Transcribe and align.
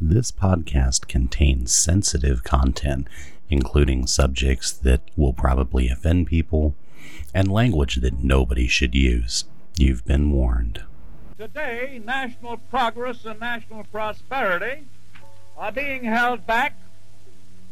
This 0.00 0.30
podcast 0.30 1.08
contains 1.08 1.74
sensitive 1.74 2.44
content, 2.44 3.08
including 3.48 4.06
subjects 4.06 4.70
that 4.70 5.00
will 5.16 5.32
probably 5.32 5.88
offend 5.88 6.26
people 6.26 6.74
and 7.32 7.50
language 7.50 7.96
that 7.96 8.22
nobody 8.22 8.66
should 8.66 8.94
use. 8.94 9.46
You've 9.78 10.04
been 10.04 10.32
warned. 10.32 10.82
Today, 11.38 11.98
national 12.04 12.58
progress 12.58 13.24
and 13.24 13.40
national 13.40 13.84
prosperity 13.84 14.84
are 15.56 15.72
being 15.72 16.04
held 16.04 16.46
back 16.46 16.74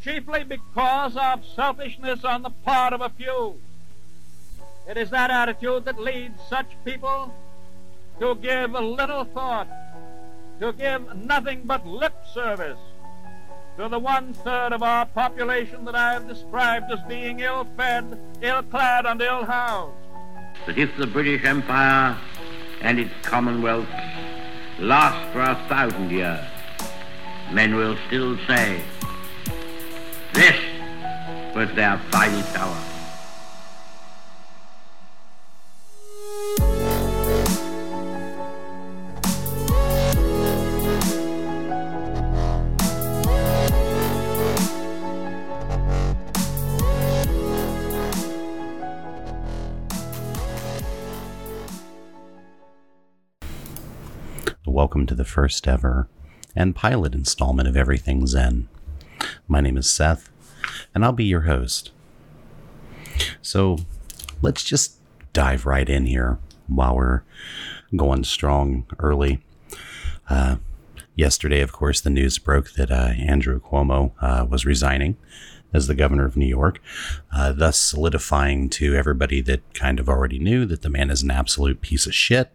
chiefly 0.03 0.45
because 0.45 1.19
of 1.19 1.45
selfishness 1.45 2.25
on 2.25 2.41
the 2.41 2.51
part 2.51 2.95
of 2.95 3.03
a 3.03 3.11
few. 3.11 3.61
It 4.89 4.97
is 4.97 5.11
that 5.11 5.31
attitude 5.31 5.85
that 5.85 6.01
leads 6.01 6.41
such 6.49 6.69
people 6.87 7.35
to 8.19 8.35
give 8.37 8.75
a 8.75 8.81
little 8.81 9.25
thought 9.25 9.69
to 10.61 10.73
give 10.73 11.17
nothing 11.17 11.63
but 11.65 11.87
lip 11.87 12.15
service 12.33 12.79
to 13.77 13.89
the 13.89 13.99
one 13.99 14.33
third 14.33 14.73
of 14.73 14.83
our 14.83 15.05
population 15.07 15.85
that 15.85 15.97
I 15.97 16.13
have 16.13 16.29
described 16.29 16.93
as 16.93 17.01
being 17.09 17.41
ill 17.41 17.67
fed, 17.77 18.19
ill 18.41 18.63
clad, 18.63 19.05
and 19.05 19.21
ill 19.21 19.45
housed. 19.45 19.97
But 20.65 20.79
if 20.79 20.97
the 20.97 21.07
British 21.07 21.45
Empire 21.45 22.17
and 22.81 23.01
its 23.01 23.13
Commonwealth 23.23 23.89
last 24.79 25.33
for 25.33 25.41
a 25.41 25.57
thousand 25.69 26.11
years, 26.11 26.45
men 27.53 27.75
will 27.75 27.97
still 28.07 28.39
say, 28.47 28.81
this 30.33 30.57
was 31.55 31.69
their 31.75 31.99
finest 32.11 32.57
hour. 32.57 32.94
Welcome 54.95 55.07
to 55.09 55.15
the 55.17 55.25
first 55.25 55.67
ever 55.67 56.07
and 56.55 56.77
pilot 56.77 57.15
installment 57.15 57.67
of 57.67 57.77
Everything 57.77 58.29
Zen. 58.29 58.69
My 59.49 59.61
name 59.61 59.77
is 59.77 59.91
Seth, 59.91 60.31
and 60.95 61.05
I'll 61.05 61.11
be 61.11 61.25
your 61.25 61.41
host. 61.41 61.91
So 63.43 63.79
let's 64.41 64.63
just 64.63 64.99
dive 65.33 65.67
right 65.67 65.89
in 65.89 66.07
here 66.07 66.39
while 66.69 66.95
we're 66.95 67.23
going 67.97 68.23
strong 68.23 68.87
early. 69.01 69.43
Uh, 70.31 70.59
yesterday, 71.17 71.61
of 71.61 71.73
course, 71.73 72.01
the 72.01 72.09
news 72.09 72.39
broke 72.39 72.75
that 72.75 72.93
uh, 72.93 73.15
Andrew 73.19 73.61
Cuomo 73.61 74.13
uh, 74.21 74.47
was 74.49 74.65
resigning 74.65 75.17
as 75.73 75.89
the 75.89 75.97
governor 75.97 76.25
of 76.25 76.37
New 76.37 76.47
York, 76.47 76.81
uh, 77.35 77.51
thus 77.51 77.81
solidifying 77.81 78.71
to 78.71 78.95
everybody 78.95 79.41
that 79.41 79.75
kind 79.75 79.99
of 79.99 80.09
already 80.09 80.39
knew 80.39 80.65
that 80.65 80.83
the 80.83 80.89
man 80.89 81.11
is 81.11 81.25
an 81.25 81.33
absolute 81.33 81.81
piece 81.81 82.07
of 82.07 82.15
shit 82.15 82.53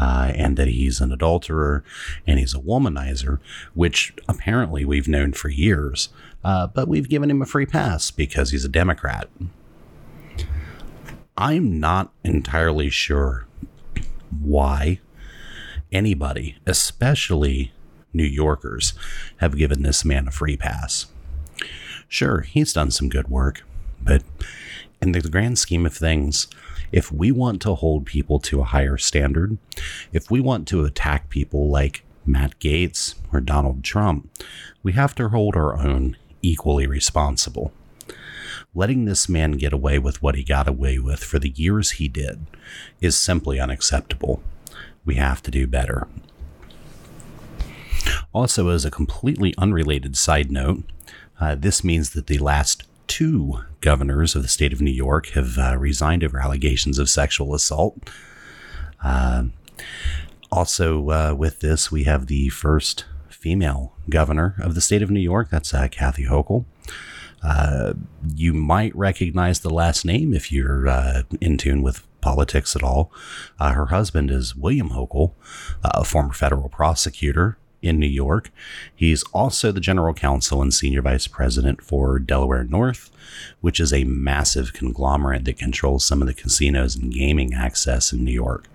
uh, 0.00 0.32
and 0.34 0.56
that 0.56 0.68
he's 0.68 1.00
an 1.00 1.12
adulterer 1.12 1.84
and 2.26 2.38
he's 2.38 2.54
a 2.54 2.58
womanizer, 2.60 3.38
which 3.74 4.14
apparently 4.28 4.84
we've 4.84 5.08
known 5.08 5.32
for 5.32 5.48
years, 5.48 6.08
uh, 6.44 6.66
but 6.66 6.88
we've 6.88 7.08
given 7.08 7.30
him 7.30 7.42
a 7.42 7.46
free 7.46 7.66
pass 7.66 8.10
because 8.10 8.50
he's 8.50 8.64
a 8.64 8.68
Democrat. 8.68 9.28
I'm 11.36 11.80
not 11.80 12.12
entirely 12.24 12.90
sure 12.90 13.46
why 14.40 15.00
anybody, 15.90 16.56
especially 16.66 17.72
New 18.12 18.24
Yorkers, 18.24 18.94
have 19.38 19.56
given 19.56 19.82
this 19.82 20.04
man 20.04 20.28
a 20.28 20.30
free 20.30 20.56
pass. 20.56 21.06
Sure, 22.08 22.42
he's 22.42 22.72
done 22.72 22.90
some 22.90 23.08
good 23.08 23.28
work, 23.28 23.64
but 24.02 24.22
in 25.02 25.12
the 25.12 25.20
grand 25.20 25.58
scheme 25.58 25.84
of 25.84 25.94
things, 25.94 26.46
if 26.92 27.10
we 27.10 27.32
want 27.32 27.60
to 27.62 27.74
hold 27.74 28.06
people 28.06 28.38
to 28.38 28.60
a 28.60 28.64
higher 28.64 28.96
standard, 28.96 29.58
if 30.12 30.30
we 30.30 30.40
want 30.40 30.68
to 30.68 30.84
attack 30.84 31.28
people 31.28 31.68
like 31.68 32.04
Matt 32.24 32.58
Gaetz 32.60 33.16
or 33.32 33.40
Donald 33.40 33.82
Trump, 33.82 34.30
we 34.82 34.92
have 34.92 35.14
to 35.16 35.28
hold 35.28 35.56
our 35.56 35.76
own 35.78 36.16
equally 36.40 36.86
responsible. 36.86 37.72
Letting 38.74 39.04
this 39.04 39.28
man 39.28 39.52
get 39.52 39.72
away 39.72 39.98
with 39.98 40.22
what 40.22 40.36
he 40.36 40.44
got 40.44 40.68
away 40.68 40.98
with 40.98 41.22
for 41.22 41.38
the 41.38 41.50
years 41.50 41.92
he 41.92 42.08
did 42.08 42.46
is 43.00 43.16
simply 43.16 43.58
unacceptable. 43.58 44.42
We 45.04 45.16
have 45.16 45.42
to 45.42 45.50
do 45.50 45.66
better. 45.66 46.06
Also, 48.32 48.68
as 48.68 48.84
a 48.84 48.90
completely 48.90 49.54
unrelated 49.58 50.16
side 50.16 50.50
note, 50.50 50.84
uh, 51.40 51.54
this 51.54 51.82
means 51.82 52.10
that 52.10 52.28
the 52.28 52.38
last 52.38 52.84
two 53.08 53.58
governors 53.82 54.34
of 54.34 54.42
the 54.42 54.48
state 54.48 54.72
of 54.72 54.80
New 54.80 54.90
York 54.90 55.26
have 55.30 55.58
uh, 55.58 55.76
resigned 55.78 56.24
over 56.24 56.40
allegations 56.40 56.98
of 56.98 57.10
sexual 57.10 57.54
assault. 57.54 58.08
Uh, 59.04 59.44
also, 60.50 61.10
uh, 61.10 61.34
with 61.36 61.60
this, 61.60 61.92
we 61.92 62.04
have 62.04 62.26
the 62.26 62.48
first 62.48 63.04
female 63.28 63.94
governor 64.08 64.54
of 64.60 64.74
the 64.74 64.80
state 64.80 65.02
of 65.02 65.10
New 65.10 65.20
York. 65.20 65.50
That's 65.50 65.74
uh, 65.74 65.88
Kathy 65.88 66.24
Hochul. 66.24 66.64
Uh, 67.42 67.94
you 68.34 68.54
might 68.54 68.94
recognize 68.96 69.60
the 69.60 69.70
last 69.70 70.04
name 70.04 70.32
if 70.32 70.52
you're 70.52 70.86
in 71.40 71.58
tune 71.58 71.82
with 71.82 72.06
politics 72.20 72.76
at 72.76 72.84
all. 72.84 73.10
her 73.58 73.86
husband 73.86 74.30
is 74.30 74.54
William 74.54 74.90
Hochul, 74.90 75.32
a 75.82 76.04
former 76.04 76.32
federal 76.32 76.68
prosecutor 76.68 77.58
in 77.82 77.98
New 77.98 78.06
York. 78.06 78.50
He's 78.94 79.22
also 79.34 79.72
the 79.72 79.80
general 79.80 80.14
counsel 80.14 80.62
and 80.62 80.72
senior 80.72 81.02
vice 81.02 81.26
president 81.26 81.82
for 81.82 82.18
Delaware 82.18 82.64
North, 82.64 83.10
which 83.60 83.80
is 83.80 83.92
a 83.92 84.04
massive 84.04 84.72
conglomerate 84.72 85.44
that 85.44 85.58
controls 85.58 86.04
some 86.04 86.22
of 86.22 86.28
the 86.28 86.34
casinos 86.34 86.96
and 86.96 87.12
gaming 87.12 87.52
access 87.52 88.12
in 88.12 88.24
New 88.24 88.32
York. 88.32 88.68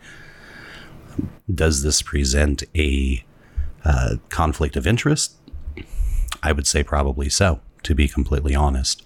Does 1.54 1.82
this 1.82 2.02
present 2.02 2.64
a 2.76 3.24
uh, 3.84 4.18
conflict 4.30 4.76
of 4.76 4.86
interest? 4.86 5.36
I 6.44 6.52
would 6.52 6.68
say 6.68 6.84
probably 6.84 7.30
so, 7.30 7.62
to 7.84 7.96
be 7.96 8.08
completely 8.08 8.54
honest. 8.54 9.04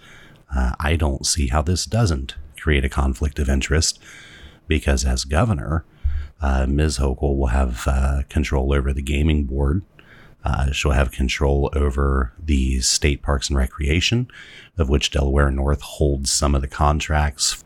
Uh, 0.53 0.73
I 0.79 0.95
don't 0.95 1.25
see 1.25 1.47
how 1.47 1.61
this 1.61 1.85
doesn't 1.85 2.35
create 2.59 2.83
a 2.83 2.89
conflict 2.89 3.39
of 3.39 3.49
interest 3.49 3.99
because, 4.67 5.05
as 5.05 5.23
governor, 5.23 5.85
uh, 6.41 6.65
Ms. 6.67 6.97
Hochul 6.97 7.37
will 7.37 7.47
have 7.47 7.83
uh, 7.87 8.23
control 8.29 8.73
over 8.73 8.91
the 8.91 9.01
gaming 9.01 9.43
board 9.43 9.83
uh, 10.43 10.71
she'll 10.71 10.91
have 10.91 11.11
control 11.11 11.69
over 11.73 12.33
the 12.39 12.79
state 12.81 13.21
parks 13.21 13.49
and 13.49 13.57
recreation, 13.57 14.27
of 14.77 14.89
which 14.89 15.11
Delaware 15.11 15.51
North 15.51 15.81
holds 15.81 16.31
some 16.31 16.55
of 16.55 16.61
the 16.61 16.67
contracts. 16.67 17.63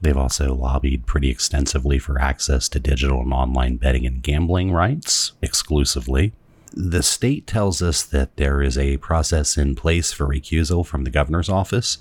They've 0.00 0.16
also 0.16 0.54
lobbied 0.54 1.06
pretty 1.06 1.28
extensively 1.28 1.98
for 1.98 2.20
access 2.20 2.68
to 2.70 2.80
digital 2.80 3.20
and 3.20 3.32
online 3.32 3.76
betting 3.76 4.06
and 4.06 4.22
gambling 4.22 4.72
rights 4.72 5.32
exclusively. 5.42 6.32
The 6.72 7.02
state 7.02 7.46
tells 7.46 7.82
us 7.82 8.04
that 8.04 8.36
there 8.36 8.62
is 8.62 8.78
a 8.78 8.98
process 8.98 9.56
in 9.56 9.74
place 9.74 10.12
for 10.12 10.28
recusal 10.28 10.86
from 10.86 11.04
the 11.04 11.10
governor's 11.10 11.48
office. 11.48 11.98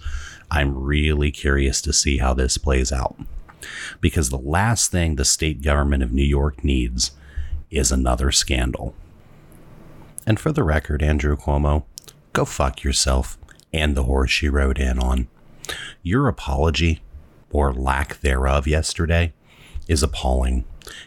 I'm 0.51 0.77
really 0.77 1.31
curious 1.31 1.81
to 1.81 1.93
see 1.93 2.19
how 2.19 2.33
this 2.33 2.57
plays 2.57 2.91
out. 2.91 3.17
Because 3.99 4.29
the 4.29 4.37
last 4.37 4.91
thing 4.91 5.15
the 5.15 5.25
state 5.25 5.63
government 5.63 6.03
of 6.03 6.13
New 6.13 6.23
York 6.23 6.63
needs 6.63 7.11
is 7.71 7.91
another 7.91 8.31
scandal. 8.31 8.93
And 10.27 10.41
for 10.41 10.51
the 10.51 10.63
record, 10.63 11.01
Andrew 11.01 11.37
Cuomo, 11.37 11.85
go 12.33 12.43
fuck 12.43 12.83
yourself 12.83 13.37
and 13.71 13.95
the 13.95 14.03
horse 14.03 14.41
you 14.41 14.51
rode 14.51 14.77
in 14.77 14.99
on. 14.99 15.29
Your 16.03 16.27
apology, 16.27 17.01
or 17.49 17.73
lack 17.73 18.19
thereof, 18.19 18.67
yesterday 18.67 19.31
is 19.87 20.03
appalling. 20.03 20.65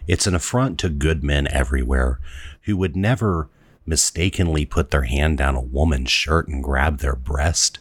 It's 0.08 0.26
an 0.26 0.34
affront 0.34 0.78
to 0.80 0.88
good 0.88 1.22
men 1.22 1.46
everywhere 1.48 2.18
who 2.62 2.78
would 2.78 2.96
never 2.96 3.50
mistakenly 3.84 4.64
put 4.64 4.90
their 4.90 5.02
hand 5.02 5.36
down 5.36 5.54
a 5.54 5.60
woman's 5.60 6.10
shirt 6.10 6.48
and 6.48 6.64
grab 6.64 6.98
their 6.98 7.14
breast 7.14 7.78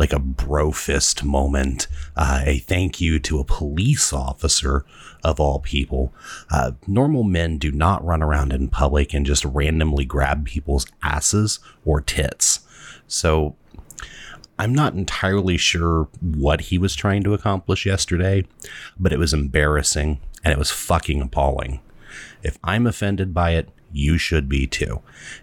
like 0.00 0.12
a 0.14 0.18
bro 0.18 0.72
fist 0.72 1.22
moment, 1.22 1.86
uh, 2.16 2.42
a 2.46 2.58
thank 2.60 3.02
you 3.02 3.18
to 3.18 3.38
a 3.38 3.44
police 3.44 4.14
officer 4.14 4.86
of 5.22 5.38
all 5.38 5.58
people. 5.58 6.10
Uh, 6.50 6.72
normal 6.86 7.22
men 7.22 7.58
do 7.58 7.70
not 7.70 8.02
run 8.02 8.22
around 8.22 8.50
in 8.50 8.66
public 8.66 9.12
and 9.12 9.26
just 9.26 9.44
randomly 9.44 10.06
grab 10.06 10.46
people's 10.46 10.86
asses 11.02 11.58
or 11.84 12.00
tits. 12.00 12.60
So 13.06 13.56
I'm 14.58 14.74
not 14.74 14.94
entirely 14.94 15.58
sure 15.58 16.08
what 16.22 16.62
he 16.62 16.78
was 16.78 16.94
trying 16.94 17.22
to 17.24 17.34
accomplish 17.34 17.84
yesterday, 17.84 18.46
but 18.98 19.12
it 19.12 19.18
was 19.18 19.34
embarrassing 19.34 20.18
and 20.42 20.50
it 20.50 20.58
was 20.58 20.70
fucking 20.70 21.20
appalling. 21.20 21.80
If 22.42 22.58
I'm 22.64 22.86
offended 22.86 23.34
by 23.34 23.50
it, 23.50 23.68
you 23.92 24.16
should 24.16 24.48
be 24.48 24.66
too. 24.66 25.02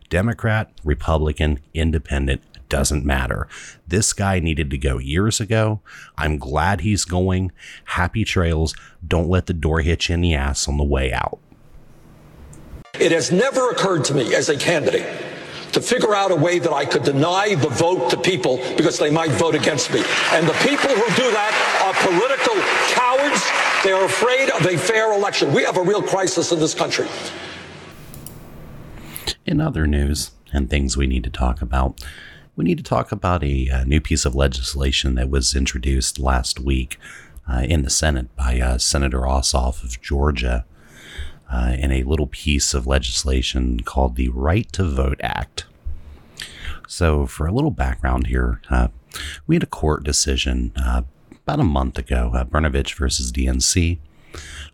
Democrat, 0.10 0.71
Republican, 0.83 1.60
Independent, 1.75 2.42
doesn't 2.69 3.05
matter. 3.05 3.47
This 3.87 4.13
guy 4.13 4.39
needed 4.39 4.69
to 4.71 4.77
go 4.77 4.97
years 4.97 5.39
ago. 5.39 5.81
I'm 6.17 6.37
glad 6.37 6.81
he's 6.81 7.05
going. 7.05 7.51
Happy 7.85 8.23
trails. 8.23 8.75
Don't 9.05 9.29
let 9.29 9.45
the 9.45 9.53
door 9.53 9.81
hit 9.81 10.09
you 10.09 10.15
in 10.15 10.21
the 10.21 10.35
ass 10.35 10.67
on 10.67 10.77
the 10.77 10.83
way 10.83 11.13
out. 11.13 11.39
It 12.99 13.11
has 13.11 13.31
never 13.31 13.69
occurred 13.69 14.05
to 14.05 14.13
me 14.13 14.33
as 14.33 14.49
a 14.49 14.57
candidate 14.57 15.05
to 15.73 15.81
figure 15.81 16.15
out 16.15 16.31
a 16.31 16.35
way 16.35 16.59
that 16.59 16.73
I 16.73 16.85
could 16.85 17.03
deny 17.03 17.53
the 17.53 17.69
vote 17.69 18.09
to 18.09 18.17
people 18.17 18.57
because 18.75 18.97
they 18.97 19.11
might 19.11 19.31
vote 19.31 19.53
against 19.53 19.93
me. 19.93 20.03
And 20.31 20.47
the 20.47 20.53
people 20.53 20.89
who 20.89 21.15
do 21.15 21.31
that 21.31 21.53
are 21.85 21.93
political 22.09 22.55
cowards. 22.93 23.43
They 23.83 23.91
are 23.91 24.05
afraid 24.05 24.49
of 24.49 24.65
a 24.65 24.77
fair 24.77 25.13
election. 25.13 25.53
We 25.53 25.63
have 25.63 25.77
a 25.77 25.83
real 25.83 26.01
crisis 26.01 26.51
in 26.51 26.59
this 26.59 26.73
country. 26.73 27.07
In 29.45 29.61
other 29.61 29.85
news 29.85 30.31
and 30.51 30.69
things 30.69 30.97
we 30.97 31.07
need 31.07 31.23
to 31.23 31.29
talk 31.29 31.61
about, 31.61 32.03
we 32.57 32.65
need 32.65 32.77
to 32.77 32.83
talk 32.83 33.12
about 33.12 33.44
a, 33.44 33.68
a 33.68 33.86
new 33.86 34.01
piece 34.01 34.25
of 34.25 34.36
legislation 34.36 35.13
that 35.15 35.30
was 35.30 35.56
introduced 35.56 36.19
last 36.19 36.59
week 36.59 36.98
uh, 37.48 37.59
in 37.59 37.83
the 37.83 37.89
Senate 37.89 38.36
by 38.36 38.59
uh, 38.59 38.80
Senator 38.80 39.21
Ossoff 39.21 39.83
of 39.83 40.01
Georgia 40.01 40.65
uh, 41.51 41.75
in 41.77 41.92
a 41.92 42.04
little 42.04 42.25
piece 42.25 42.74
of 42.74 42.88
legislation 42.88 43.80
called 43.81 44.15
the 44.15 44.30
Right 44.30 44.69
to 44.74 44.83
Vote 44.83 45.19
Act. 45.21 45.65
So, 46.88 47.27
for 47.27 47.45
a 47.45 47.51
little 47.51 47.71
background 47.71 48.27
here, 48.27 48.60
uh, 48.71 48.88
we 49.45 49.56
had 49.56 49.63
a 49.63 49.68
court 49.68 50.03
decision 50.03 50.71
uh, 50.75 51.03
about 51.31 51.60
a 51.60 51.63
month 51.63 52.00
ago, 52.00 52.31
uh, 52.33 52.44
Brnovich 52.44 52.95
versus 52.95 53.31
DNC, 53.31 54.00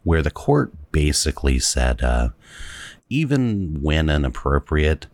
where 0.03 0.21
the 0.21 0.31
court 0.31 0.71
basically 0.93 1.59
said 1.59 2.01
uh, 2.01 2.29
even 3.09 3.81
when 3.81 4.09
inappropriate, 4.09 5.07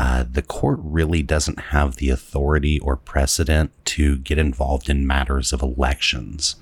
uh, 0.00 0.24
the 0.26 0.40
court 0.40 0.78
really 0.82 1.22
doesn't 1.22 1.60
have 1.60 1.96
the 1.96 2.08
authority 2.08 2.78
or 2.78 2.96
precedent 2.96 3.70
to 3.84 4.16
get 4.16 4.38
involved 4.38 4.88
in 4.88 5.06
matters 5.06 5.52
of 5.52 5.60
elections. 5.60 6.56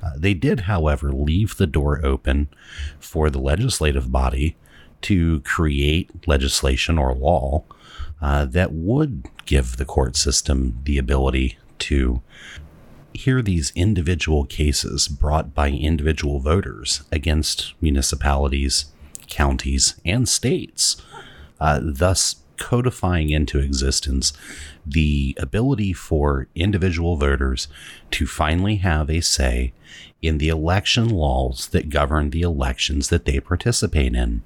Uh, 0.00 0.12
they 0.16 0.34
did, 0.34 0.60
however, 0.60 1.12
leave 1.12 1.56
the 1.56 1.66
door 1.66 2.00
open 2.04 2.48
for 3.00 3.28
the 3.28 3.40
legislative 3.40 4.12
body 4.12 4.56
to 5.02 5.40
create 5.40 6.28
legislation 6.28 6.96
or 6.96 7.12
law 7.12 7.64
uh, 8.22 8.44
that 8.44 8.70
would 8.70 9.26
give 9.46 9.76
the 9.76 9.84
court 9.84 10.14
system 10.14 10.78
the 10.84 10.96
ability 10.96 11.58
to 11.80 12.22
hear 13.12 13.42
these 13.42 13.72
individual 13.74 14.44
cases 14.44 15.08
brought 15.08 15.56
by 15.56 15.70
individual 15.70 16.38
voters 16.38 17.02
against 17.10 17.74
municipalities, 17.80 18.92
counties, 19.26 20.00
and 20.04 20.28
states, 20.28 21.02
uh, 21.58 21.80
thus 21.82 22.36
codifying 22.60 23.30
into 23.30 23.58
existence 23.58 24.32
the 24.86 25.36
ability 25.40 25.92
for 25.92 26.46
individual 26.54 27.16
voters 27.16 27.66
to 28.12 28.26
finally 28.26 28.76
have 28.76 29.10
a 29.10 29.20
say 29.20 29.72
in 30.22 30.38
the 30.38 30.48
election 30.48 31.08
laws 31.08 31.68
that 31.68 31.88
govern 31.88 32.30
the 32.30 32.42
elections 32.42 33.08
that 33.08 33.24
they 33.24 33.40
participate 33.40 34.14
in. 34.14 34.42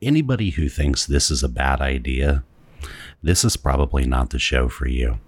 Anybody 0.00 0.50
who 0.50 0.68
thinks 0.68 1.04
this 1.06 1.30
is 1.30 1.42
a 1.42 1.48
bad 1.48 1.80
idea, 1.80 2.44
this 3.22 3.44
is 3.44 3.56
probably 3.56 4.06
not 4.06 4.30
the 4.30 4.38
show 4.38 4.68
for 4.68 4.86
you. 4.86 5.18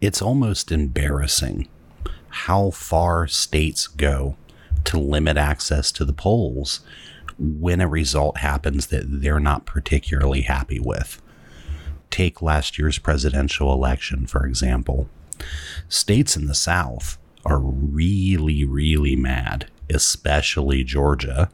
It's 0.00 0.22
almost 0.22 0.70
embarrassing 0.70 1.68
how 2.28 2.70
far 2.70 3.26
states 3.26 3.86
go 3.86 4.36
to 4.84 4.98
limit 4.98 5.36
access 5.36 5.90
to 5.92 6.04
the 6.04 6.12
polls 6.12 6.80
when 7.38 7.80
a 7.80 7.88
result 7.88 8.38
happens 8.38 8.86
that 8.88 9.04
they're 9.06 9.40
not 9.40 9.66
particularly 9.66 10.42
happy 10.42 10.78
with. 10.78 11.20
Take 12.10 12.42
last 12.42 12.78
year's 12.78 12.98
presidential 12.98 13.72
election, 13.72 14.26
for 14.26 14.46
example. 14.46 15.08
States 15.88 16.36
in 16.36 16.46
the 16.46 16.54
South 16.54 17.18
are 17.44 17.58
really, 17.58 18.64
really 18.64 19.16
mad, 19.16 19.68
especially 19.90 20.84
Georgia, 20.84 21.50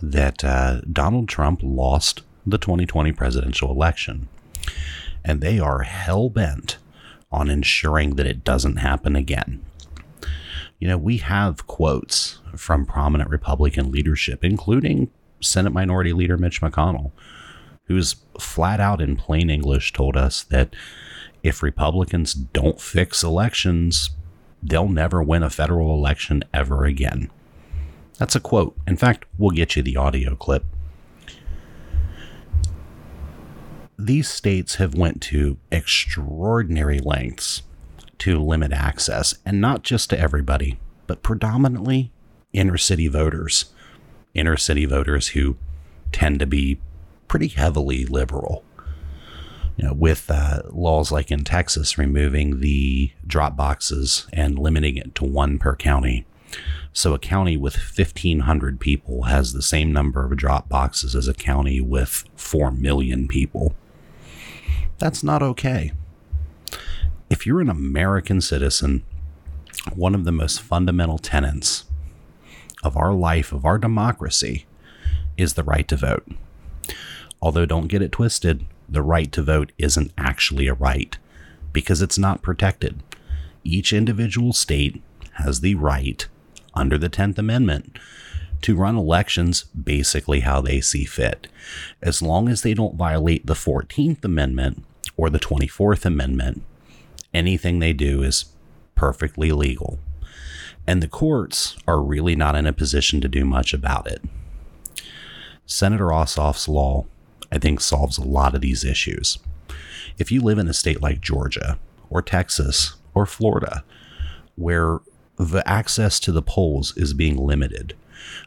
that 0.00 0.44
uh, 0.44 0.80
Donald 0.90 1.28
Trump 1.28 1.60
lost 1.62 2.22
the 2.46 2.58
2020 2.58 3.12
presidential 3.12 3.70
election. 3.70 4.28
And 5.24 5.40
they 5.40 5.58
are 5.58 5.82
hell 5.82 6.30
bent 6.30 6.78
on 7.32 7.50
ensuring 7.50 8.14
that 8.16 8.26
it 8.26 8.44
doesn't 8.44 8.76
happen 8.76 9.16
again. 9.16 9.64
You 10.78 10.88
know, 10.88 10.98
we 10.98 11.18
have 11.18 11.66
quotes 11.66 12.40
from 12.56 12.84
prominent 12.84 13.30
Republican 13.30 13.90
leadership, 13.90 14.44
including 14.44 15.10
Senate 15.40 15.72
Minority 15.72 16.12
Leader 16.12 16.36
Mitch 16.36 16.60
McConnell, 16.60 17.12
who's 17.84 18.16
flat 18.38 18.80
out 18.80 19.00
in 19.00 19.16
plain 19.16 19.48
English 19.48 19.92
told 19.92 20.16
us 20.16 20.42
that 20.44 20.74
if 21.42 21.62
Republicans 21.62 22.34
don't 22.34 22.80
fix 22.80 23.22
elections, 23.22 24.10
they'll 24.62 24.88
never 24.88 25.22
win 25.22 25.42
a 25.42 25.50
federal 25.50 25.94
election 25.94 26.42
ever 26.52 26.84
again. 26.84 27.30
That's 28.18 28.34
a 28.34 28.40
quote. 28.40 28.76
In 28.86 28.96
fact, 28.96 29.24
we'll 29.38 29.50
get 29.50 29.76
you 29.76 29.82
the 29.82 29.96
audio 29.96 30.34
clip. 30.34 30.64
These 33.98 34.28
states 34.28 34.74
have 34.76 34.94
went 34.94 35.22
to 35.22 35.56
extraordinary 35.70 36.98
lengths 36.98 37.62
to 38.18 38.42
limit 38.42 38.72
access, 38.72 39.34
and 39.44 39.60
not 39.60 39.82
just 39.82 40.10
to 40.10 40.18
everybody, 40.18 40.78
but 41.06 41.22
predominantly 41.22 42.12
inner 42.52 42.78
city 42.78 43.08
voters. 43.08 43.66
Inner 44.34 44.56
city 44.56 44.84
voters 44.84 45.28
who 45.28 45.56
tend 46.12 46.40
to 46.40 46.46
be 46.46 46.80
pretty 47.28 47.48
heavily 47.48 48.04
liberal. 48.04 48.64
You 49.76 49.88
know, 49.88 49.92
with 49.92 50.30
uh, 50.30 50.62
laws 50.70 51.12
like 51.12 51.30
in 51.30 51.44
Texas 51.44 51.98
removing 51.98 52.60
the 52.60 53.12
drop 53.26 53.56
boxes 53.56 54.26
and 54.32 54.58
limiting 54.58 54.96
it 54.96 55.14
to 55.16 55.24
one 55.24 55.58
per 55.58 55.76
county. 55.76 56.24
So 56.94 57.12
a 57.12 57.18
county 57.18 57.58
with 57.58 57.74
1,500 57.76 58.80
people 58.80 59.24
has 59.24 59.52
the 59.52 59.60
same 59.60 59.92
number 59.92 60.24
of 60.24 60.34
drop 60.38 60.70
boxes 60.70 61.14
as 61.14 61.28
a 61.28 61.34
county 61.34 61.78
with 61.78 62.24
4 62.36 62.70
million 62.70 63.28
people. 63.28 63.74
That's 64.98 65.22
not 65.22 65.42
okay 65.42 65.92
if 67.36 67.44
you're 67.44 67.60
an 67.60 67.68
American 67.68 68.40
citizen, 68.40 69.04
one 69.94 70.14
of 70.14 70.24
the 70.24 70.32
most 70.32 70.58
fundamental 70.62 71.18
tenets 71.18 71.84
of 72.82 72.96
our 72.96 73.12
life, 73.12 73.52
of 73.52 73.66
our 73.66 73.76
democracy, 73.76 74.64
is 75.36 75.52
the 75.52 75.62
right 75.62 75.86
to 75.86 75.96
vote. 75.96 76.26
Although, 77.42 77.66
don't 77.66 77.88
get 77.88 78.00
it 78.00 78.10
twisted, 78.10 78.64
the 78.88 79.02
right 79.02 79.30
to 79.32 79.42
vote 79.42 79.70
isn't 79.76 80.14
actually 80.16 80.66
a 80.66 80.72
right 80.72 81.18
because 81.74 82.00
it's 82.00 82.16
not 82.16 82.40
protected. 82.40 83.02
Each 83.62 83.92
individual 83.92 84.54
state 84.54 85.02
has 85.32 85.60
the 85.60 85.74
right, 85.74 86.26
under 86.72 86.96
the 86.96 87.10
10th 87.10 87.36
Amendment, 87.36 87.98
to 88.62 88.76
run 88.76 88.96
elections 88.96 89.64
basically 89.64 90.40
how 90.40 90.62
they 90.62 90.80
see 90.80 91.04
fit, 91.04 91.48
as 92.00 92.22
long 92.22 92.48
as 92.48 92.62
they 92.62 92.72
don't 92.72 92.96
violate 92.96 93.44
the 93.44 93.52
14th 93.52 94.24
Amendment 94.24 94.82
or 95.18 95.28
the 95.28 95.38
24th 95.38 96.06
Amendment 96.06 96.64
anything 97.36 97.78
they 97.78 97.92
do 97.92 98.22
is 98.22 98.46
perfectly 98.94 99.52
legal. 99.52 99.98
And 100.86 101.02
the 101.02 101.08
courts 101.08 101.76
are 101.86 102.00
really 102.00 102.34
not 102.34 102.54
in 102.56 102.66
a 102.66 102.72
position 102.72 103.20
to 103.20 103.28
do 103.28 103.44
much 103.44 103.74
about 103.74 104.06
it. 104.06 104.22
Senator 105.66 106.06
Ossoff's 106.06 106.68
law, 106.68 107.06
I 107.50 107.58
think, 107.58 107.80
solves 107.80 108.18
a 108.18 108.24
lot 108.24 108.54
of 108.54 108.60
these 108.60 108.84
issues. 108.84 109.38
If 110.18 110.32
you 110.32 110.40
live 110.40 110.58
in 110.58 110.68
a 110.68 110.72
state 110.72 111.02
like 111.02 111.20
Georgia 111.20 111.78
or 112.08 112.22
Texas 112.22 112.94
or 113.14 113.26
Florida, 113.26 113.84
where 114.54 115.00
the 115.36 115.62
access 115.68 116.18
to 116.20 116.32
the 116.32 116.42
polls 116.42 116.96
is 116.96 117.12
being 117.12 117.36
limited, 117.36 117.94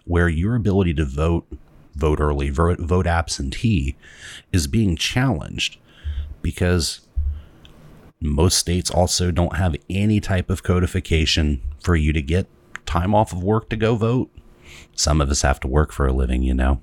where 0.05 0.29
your 0.29 0.55
ability 0.55 0.93
to 0.95 1.05
vote, 1.05 1.45
vote 1.93 2.19
early, 2.19 2.49
vote, 2.49 2.79
vote 2.79 3.05
absentee 3.05 3.95
is 4.51 4.65
being 4.65 4.95
challenged 4.95 5.77
because 6.41 7.01
most 8.21 8.57
states 8.57 8.91
also 8.91 9.31
don't 9.31 9.55
have 9.55 9.75
any 9.89 10.19
type 10.19 10.49
of 10.49 10.63
codification 10.63 11.61
for 11.81 11.95
you 11.95 12.11
to 12.11 12.21
get 12.21 12.47
time 12.85 13.15
off 13.15 13.31
of 13.31 13.41
work 13.41 13.69
to 13.69 13.77
go 13.77 13.95
vote. 13.95 14.29
Some 14.93 15.21
of 15.21 15.29
us 15.29 15.41
have 15.43 15.59
to 15.61 15.67
work 15.67 15.93
for 15.93 16.05
a 16.05 16.13
living, 16.13 16.43
you 16.43 16.53
know. 16.53 16.81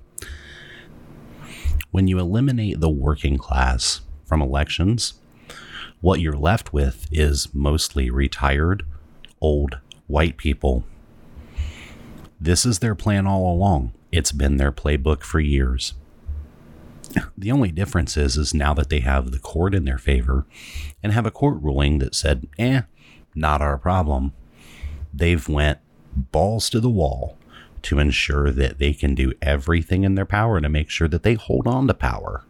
When 1.91 2.09
you 2.09 2.19
eliminate 2.19 2.81
the 2.81 2.89
working 2.89 3.37
class 3.37 4.01
from 4.25 4.41
elections, 4.41 5.15
what 6.01 6.21
you're 6.21 6.37
left 6.37 6.73
with 6.73 7.07
is 7.13 7.53
mostly 7.55 8.11
retired, 8.11 8.85
old, 9.41 9.79
white 10.07 10.37
people. 10.37 10.85
This 12.41 12.65
is 12.65 12.79
their 12.79 12.95
plan 12.95 13.27
all 13.27 13.53
along. 13.53 13.93
It's 14.11 14.33
been 14.33 14.57
their 14.57 14.73
playbook 14.73 15.23
for 15.23 15.41
years. 15.41 15.95
The 17.39 17.53
only 17.53 17.71
difference 17.71 18.17
is, 18.17 18.37
is 18.37 18.55
now 18.55 18.75
that 18.75 18.89
they 18.89 19.01
have 19.01 19.31
the 19.31 19.39
court 19.39 19.75
in 19.75 19.85
their 19.85 19.99
favor 19.99 20.47
and 21.03 21.13
have 21.13 21.27
a 21.27 21.31
court 21.31 21.63
ruling 21.63 21.99
that 21.99 22.15
said, 22.15 22.47
eh, 22.59 22.83
not 23.35 23.63
our 23.63 23.79
problem, 23.79 24.33
they've 25.13 25.49
went 25.49 25.79
balls 26.15 26.71
to 26.71 26.81
the 26.81 26.91
wall 26.91 27.37
to 27.83 27.99
ensure 27.99 28.51
that 28.51 28.79
they 28.79 28.93
can 28.93 29.15
do 29.15 29.33
everything 29.41 30.03
in 30.03 30.15
their 30.15 30.27
power 30.27 30.61
to 30.61 30.69
make 30.69 30.91
sure 30.91 31.09
that 31.09 31.23
they 31.23 31.35
hold 31.35 31.67
on 31.67 31.87
to 31.87 31.95
power. 31.95 32.45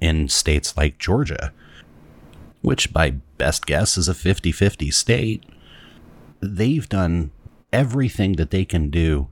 In 0.00 0.28
states 0.28 0.76
like 0.76 0.98
Georgia, 0.98 1.52
which 2.62 2.92
by 2.92 3.10
best 3.38 3.66
guess 3.66 3.96
is 3.96 4.08
a 4.08 4.14
50 4.14 4.52
50 4.52 4.90
state, 4.90 5.44
they've 6.40 6.88
done 6.88 7.30
everything 7.72 8.34
that 8.34 8.50
they 8.50 8.64
can 8.64 8.90
do 8.90 9.28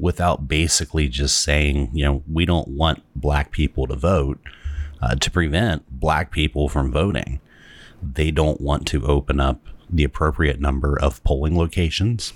without 0.00 0.48
basically 0.48 1.08
just 1.08 1.40
saying, 1.40 1.90
you 1.92 2.04
know, 2.04 2.22
we 2.30 2.46
don't 2.46 2.68
want 2.68 3.02
black 3.14 3.50
people 3.50 3.86
to 3.86 3.96
vote 3.96 4.40
uh, 5.02 5.14
to 5.16 5.30
prevent 5.30 5.88
black 5.90 6.30
people 6.30 6.68
from 6.68 6.90
voting. 6.90 7.40
They 8.02 8.30
don't 8.30 8.60
want 8.60 8.86
to 8.88 9.06
open 9.06 9.40
up 9.40 9.60
the 9.88 10.04
appropriate 10.04 10.60
number 10.60 10.98
of 10.98 11.22
polling 11.24 11.56
locations. 11.56 12.32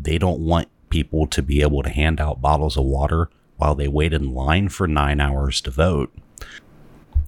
They 0.00 0.18
don't 0.18 0.40
want 0.40 0.68
people 0.88 1.26
to 1.26 1.42
be 1.42 1.62
able 1.62 1.82
to 1.82 1.90
hand 1.90 2.20
out 2.20 2.40
bottles 2.40 2.76
of 2.76 2.84
water 2.84 3.28
while 3.56 3.74
they 3.74 3.88
wait 3.88 4.12
in 4.12 4.34
line 4.34 4.68
for 4.68 4.88
nine 4.88 5.20
hours 5.20 5.60
to 5.62 5.70
vote. 5.70 6.12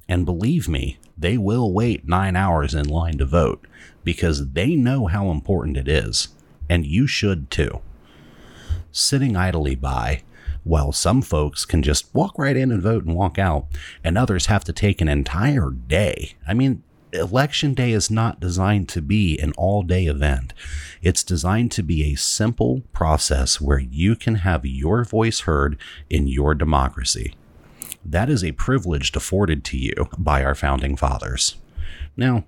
And 0.09 0.25
believe 0.25 0.69
me, 0.69 0.99
they 1.17 1.39
will 1.39 1.73
wait 1.73 2.09
nine 2.09 2.37
hours 2.37 2.75
in 2.75 2.89
line 2.89 3.19
to 3.19 3.25
vote 3.25 3.67
because 4.03 4.53
they 4.53 4.75
know 4.75 5.07
how 5.07 5.31
important 5.31 5.77
it 5.77 5.89
is. 5.89 6.29
And 6.69 6.87
you 6.87 7.07
should 7.07 7.51
too. 7.51 7.81
Sitting 8.93 9.37
idly 9.37 9.75
by 9.75 10.23
while 10.65 10.93
some 10.93 11.23
folks 11.23 11.65
can 11.65 11.83
just 11.83 12.15
walk 12.15 12.39
right 12.39 12.57
in 12.57 12.71
and 12.71 12.83
vote 12.83 13.05
and 13.05 13.17
walk 13.17 13.39
out, 13.39 13.67
and 14.05 14.17
others 14.17 14.47
have 14.47 14.63
to 14.65 14.73
take 14.73 15.01
an 15.01 15.09
entire 15.09 15.71
day. 15.71 16.35
I 16.47 16.55
mean, 16.55 16.85
election 17.13 17.75
day 17.75 17.93
is 17.93 18.11
not 18.11 18.41
designed 18.41 18.89
to 18.91 19.03
be 19.03 19.39
an 19.39 19.53
all 19.57 19.83
day 19.83 20.07
event. 20.07 20.53
It's 21.03 21.25
designed 21.25 21.73
to 21.73 21.83
be 21.83 22.05
a 22.05 22.17
simple 22.17 22.83
process 22.93 23.61
where 23.61 23.79
you 23.79 24.15
can 24.15 24.37
have 24.37 24.65
your 24.65 25.05
voice 25.05 25.41
heard 25.41 25.77
in 26.09 26.29
your 26.29 26.55
democracy. 26.55 27.35
That 28.05 28.31
is 28.31 28.43
a 28.45 28.53
privilege 28.53 29.15
afforded 29.15 29.65
to 29.65 29.79
you 29.79 30.09
by 30.17 30.45
our 30.45 30.55
founding 30.55 30.97
fathers. 30.97 31.57
Now, 32.17 32.45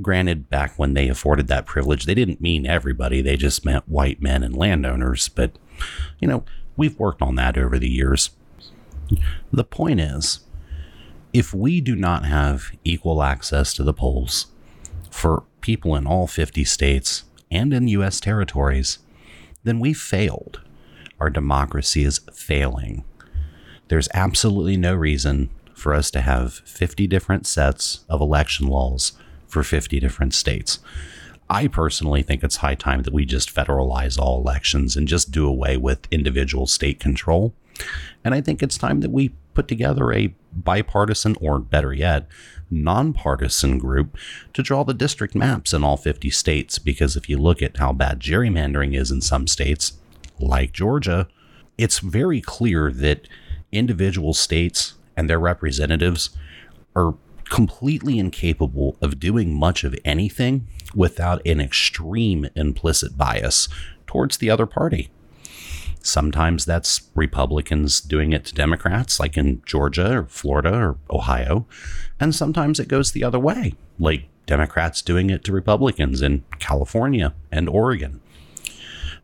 granted, 0.00 0.48
back 0.50 0.78
when 0.78 0.94
they 0.94 1.08
afforded 1.08 1.48
that 1.48 1.66
privilege, 1.66 2.04
they 2.04 2.14
didn't 2.14 2.40
mean 2.40 2.66
everybody, 2.66 3.20
they 3.20 3.36
just 3.36 3.64
meant 3.64 3.88
white 3.88 4.20
men 4.20 4.42
and 4.42 4.56
landowners, 4.56 5.28
but, 5.28 5.52
you 6.18 6.28
know, 6.28 6.44
we've 6.76 6.98
worked 6.98 7.22
on 7.22 7.34
that 7.36 7.56
over 7.56 7.78
the 7.78 7.88
years. 7.88 8.30
The 9.52 9.64
point 9.64 10.00
is, 10.00 10.40
if 11.32 11.52
we 11.54 11.80
do 11.80 11.96
not 11.96 12.24
have 12.24 12.72
equal 12.84 13.22
access 13.22 13.72
to 13.74 13.82
the 13.82 13.94
polls 13.94 14.46
for 15.10 15.44
people 15.60 15.96
in 15.96 16.06
all 16.06 16.26
50 16.26 16.64
states 16.64 17.24
and 17.50 17.72
in 17.72 17.88
U.S. 17.88 18.20
territories, 18.20 18.98
then 19.64 19.80
we 19.80 19.92
failed. 19.92 20.60
Our 21.20 21.30
democracy 21.30 22.04
is 22.04 22.20
failing. 22.32 23.04
There's 23.88 24.08
absolutely 24.14 24.76
no 24.76 24.94
reason 24.94 25.50
for 25.74 25.94
us 25.94 26.10
to 26.12 26.20
have 26.20 26.54
50 26.54 27.06
different 27.06 27.46
sets 27.46 28.04
of 28.08 28.20
election 28.20 28.66
laws 28.66 29.12
for 29.46 29.62
50 29.62 30.00
different 30.00 30.34
states. 30.34 30.78
I 31.52 31.66
personally 31.66 32.22
think 32.22 32.42
it's 32.42 32.56
high 32.56 32.74
time 32.74 33.02
that 33.02 33.12
we 33.12 33.26
just 33.26 33.54
federalize 33.54 34.18
all 34.18 34.40
elections 34.40 34.96
and 34.96 35.06
just 35.06 35.30
do 35.30 35.46
away 35.46 35.76
with 35.76 36.08
individual 36.10 36.66
state 36.66 36.98
control. 36.98 37.54
And 38.24 38.34
I 38.34 38.40
think 38.40 38.62
it's 38.62 38.78
time 38.78 39.00
that 39.00 39.10
we 39.10 39.34
put 39.52 39.68
together 39.68 40.10
a 40.14 40.34
bipartisan, 40.50 41.36
or 41.42 41.58
better 41.58 41.92
yet, 41.92 42.26
nonpartisan 42.70 43.76
group 43.76 44.16
to 44.54 44.62
draw 44.62 44.82
the 44.82 44.94
district 44.94 45.34
maps 45.34 45.74
in 45.74 45.84
all 45.84 45.98
50 45.98 46.30
states. 46.30 46.78
Because 46.78 47.16
if 47.16 47.28
you 47.28 47.36
look 47.36 47.60
at 47.60 47.76
how 47.76 47.92
bad 47.92 48.20
gerrymandering 48.20 48.98
is 48.98 49.10
in 49.10 49.20
some 49.20 49.46
states, 49.46 49.98
like 50.40 50.72
Georgia, 50.72 51.28
it's 51.76 51.98
very 51.98 52.40
clear 52.40 52.90
that 52.90 53.28
individual 53.72 54.32
states 54.32 54.94
and 55.18 55.28
their 55.28 55.38
representatives 55.38 56.30
are 56.96 57.14
completely 57.52 58.18
incapable 58.18 58.96
of 59.02 59.20
doing 59.20 59.54
much 59.54 59.84
of 59.84 59.94
anything 60.06 60.66
without 60.94 61.46
an 61.46 61.60
extreme 61.60 62.48
implicit 62.56 63.18
bias 63.18 63.68
towards 64.06 64.38
the 64.38 64.48
other 64.48 64.64
party. 64.64 65.10
Sometimes 66.00 66.64
that's 66.64 67.10
Republicans 67.14 68.00
doing 68.00 68.32
it 68.32 68.46
to 68.46 68.54
Democrats, 68.54 69.20
like 69.20 69.36
in 69.36 69.60
Georgia 69.66 70.20
or 70.20 70.24
Florida 70.24 70.72
or 70.72 70.96
Ohio. 71.10 71.66
And 72.18 72.34
sometimes 72.34 72.80
it 72.80 72.88
goes 72.88 73.12
the 73.12 73.22
other 73.22 73.38
way, 73.38 73.74
like 73.98 74.30
Democrats 74.46 75.02
doing 75.02 75.28
it 75.28 75.44
to 75.44 75.52
Republicans 75.52 76.22
in 76.22 76.44
California 76.58 77.34
and 77.50 77.68
Oregon. 77.68 78.22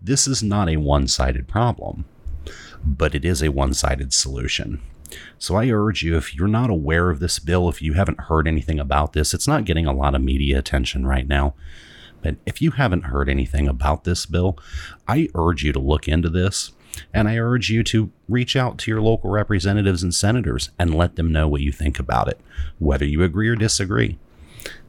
This 0.02 0.26
is 0.26 0.42
not 0.42 0.68
a 0.68 0.76
one 0.76 1.08
sided 1.08 1.48
problem, 1.48 2.04
but 2.84 3.14
it 3.14 3.24
is 3.24 3.42
a 3.42 3.48
one 3.48 3.72
sided 3.72 4.12
solution. 4.12 4.82
So 5.38 5.56
I 5.56 5.70
urge 5.70 6.02
you, 6.02 6.16
if 6.16 6.34
you're 6.34 6.48
not 6.48 6.70
aware 6.70 7.10
of 7.10 7.20
this 7.20 7.38
bill, 7.38 7.68
if 7.68 7.80
you 7.80 7.94
haven't 7.94 8.22
heard 8.22 8.46
anything 8.46 8.78
about 8.78 9.12
this, 9.12 9.34
it's 9.34 9.48
not 9.48 9.64
getting 9.64 9.86
a 9.86 9.92
lot 9.92 10.14
of 10.14 10.22
media 10.22 10.58
attention 10.58 11.06
right 11.06 11.26
now. 11.26 11.54
But 12.22 12.36
if 12.46 12.60
you 12.60 12.72
haven't 12.72 13.04
heard 13.04 13.28
anything 13.28 13.68
about 13.68 14.04
this 14.04 14.26
bill, 14.26 14.58
I 15.06 15.28
urge 15.34 15.62
you 15.62 15.72
to 15.72 15.78
look 15.78 16.08
into 16.08 16.28
this. 16.28 16.72
And 17.14 17.28
I 17.28 17.38
urge 17.38 17.70
you 17.70 17.84
to 17.84 18.10
reach 18.28 18.56
out 18.56 18.78
to 18.78 18.90
your 18.90 19.00
local 19.00 19.30
representatives 19.30 20.02
and 20.02 20.12
senators 20.14 20.70
and 20.78 20.94
let 20.94 21.16
them 21.16 21.30
know 21.30 21.46
what 21.46 21.60
you 21.60 21.70
think 21.70 21.98
about 21.98 22.28
it, 22.28 22.40
whether 22.78 23.04
you 23.04 23.22
agree 23.22 23.48
or 23.48 23.54
disagree. 23.54 24.18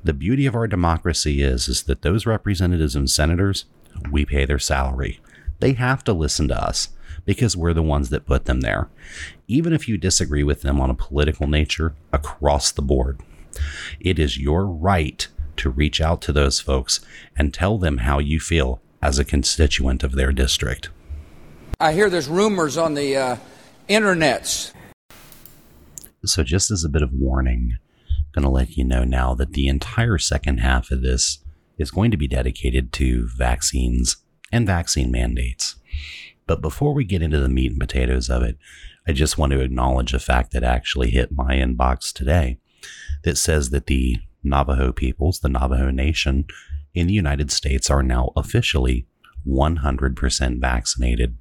The 0.03 0.13
beauty 0.13 0.45
of 0.45 0.55
our 0.55 0.67
democracy 0.67 1.43
is, 1.43 1.67
is 1.67 1.83
that 1.83 2.01
those 2.01 2.25
representatives 2.25 2.95
and 2.95 3.09
senators, 3.09 3.65
we 4.11 4.25
pay 4.25 4.45
their 4.45 4.59
salary. 4.59 5.19
They 5.59 5.73
have 5.73 6.03
to 6.05 6.13
listen 6.13 6.47
to 6.47 6.59
us 6.59 6.89
because 7.25 7.55
we're 7.55 7.73
the 7.73 7.83
ones 7.83 8.09
that 8.09 8.25
put 8.25 8.45
them 8.45 8.61
there, 8.61 8.89
even 9.49 9.73
if 9.73 9.89
you 9.89 9.97
disagree 9.97 10.43
with 10.43 10.61
them 10.61 10.79
on 10.79 10.89
a 10.89 10.95
political 10.95 11.47
nature 11.47 11.95
across 12.13 12.71
the 12.71 12.83
board. 12.83 13.19
It 13.99 14.19
is 14.19 14.37
your 14.37 14.65
right 14.67 15.27
to 15.57 15.69
reach 15.69 15.99
out 15.99 16.21
to 16.21 16.31
those 16.31 16.59
folks 16.59 17.01
and 17.35 17.53
tell 17.53 17.77
them 17.77 17.97
how 17.97 18.19
you 18.19 18.39
feel 18.39 18.79
as 19.01 19.17
a 19.17 19.25
constituent 19.25 20.03
of 20.03 20.13
their 20.13 20.31
district. 20.31 20.89
I 21.79 21.93
hear 21.93 22.09
there's 22.09 22.29
rumors 22.29 22.77
on 22.77 22.93
the 22.93 23.17
uh, 23.17 23.37
internets. 23.89 24.71
So, 26.25 26.43
just 26.43 26.69
as 26.69 26.83
a 26.83 26.89
bit 26.89 27.01
of 27.01 27.13
warning, 27.13 27.77
I'm 28.09 28.25
going 28.33 28.43
to 28.43 28.49
let 28.49 28.77
you 28.77 28.83
know 28.83 29.03
now 29.03 29.33
that 29.35 29.53
the 29.53 29.67
entire 29.67 30.17
second 30.17 30.59
half 30.59 30.91
of 30.91 31.01
this 31.01 31.39
is 31.77 31.91
going 31.91 32.11
to 32.11 32.17
be 32.17 32.27
dedicated 32.27 32.91
to 32.93 33.27
vaccines 33.35 34.17
and 34.51 34.67
vaccine 34.67 35.11
mandates. 35.11 35.75
But 36.49 36.61
before 36.63 36.95
we 36.95 37.03
get 37.03 37.21
into 37.21 37.39
the 37.39 37.47
meat 37.47 37.69
and 37.69 37.79
potatoes 37.79 38.27
of 38.27 38.41
it, 38.41 38.57
I 39.07 39.11
just 39.11 39.37
want 39.37 39.51
to 39.51 39.59
acknowledge 39.59 40.15
a 40.15 40.19
fact 40.19 40.51
that 40.53 40.63
actually 40.63 41.11
hit 41.11 41.31
my 41.31 41.57
inbox 41.57 42.11
today 42.11 42.57
that 43.23 43.37
says 43.37 43.69
that 43.69 43.85
the 43.85 44.17
Navajo 44.43 44.91
peoples, 44.91 45.41
the 45.41 45.47
Navajo 45.47 45.91
Nation 45.91 46.45
in 46.95 47.05
the 47.05 47.13
United 47.13 47.51
States, 47.51 47.91
are 47.91 48.01
now 48.01 48.31
officially 48.35 49.05
100% 49.47 50.59
vaccinated. 50.59 51.37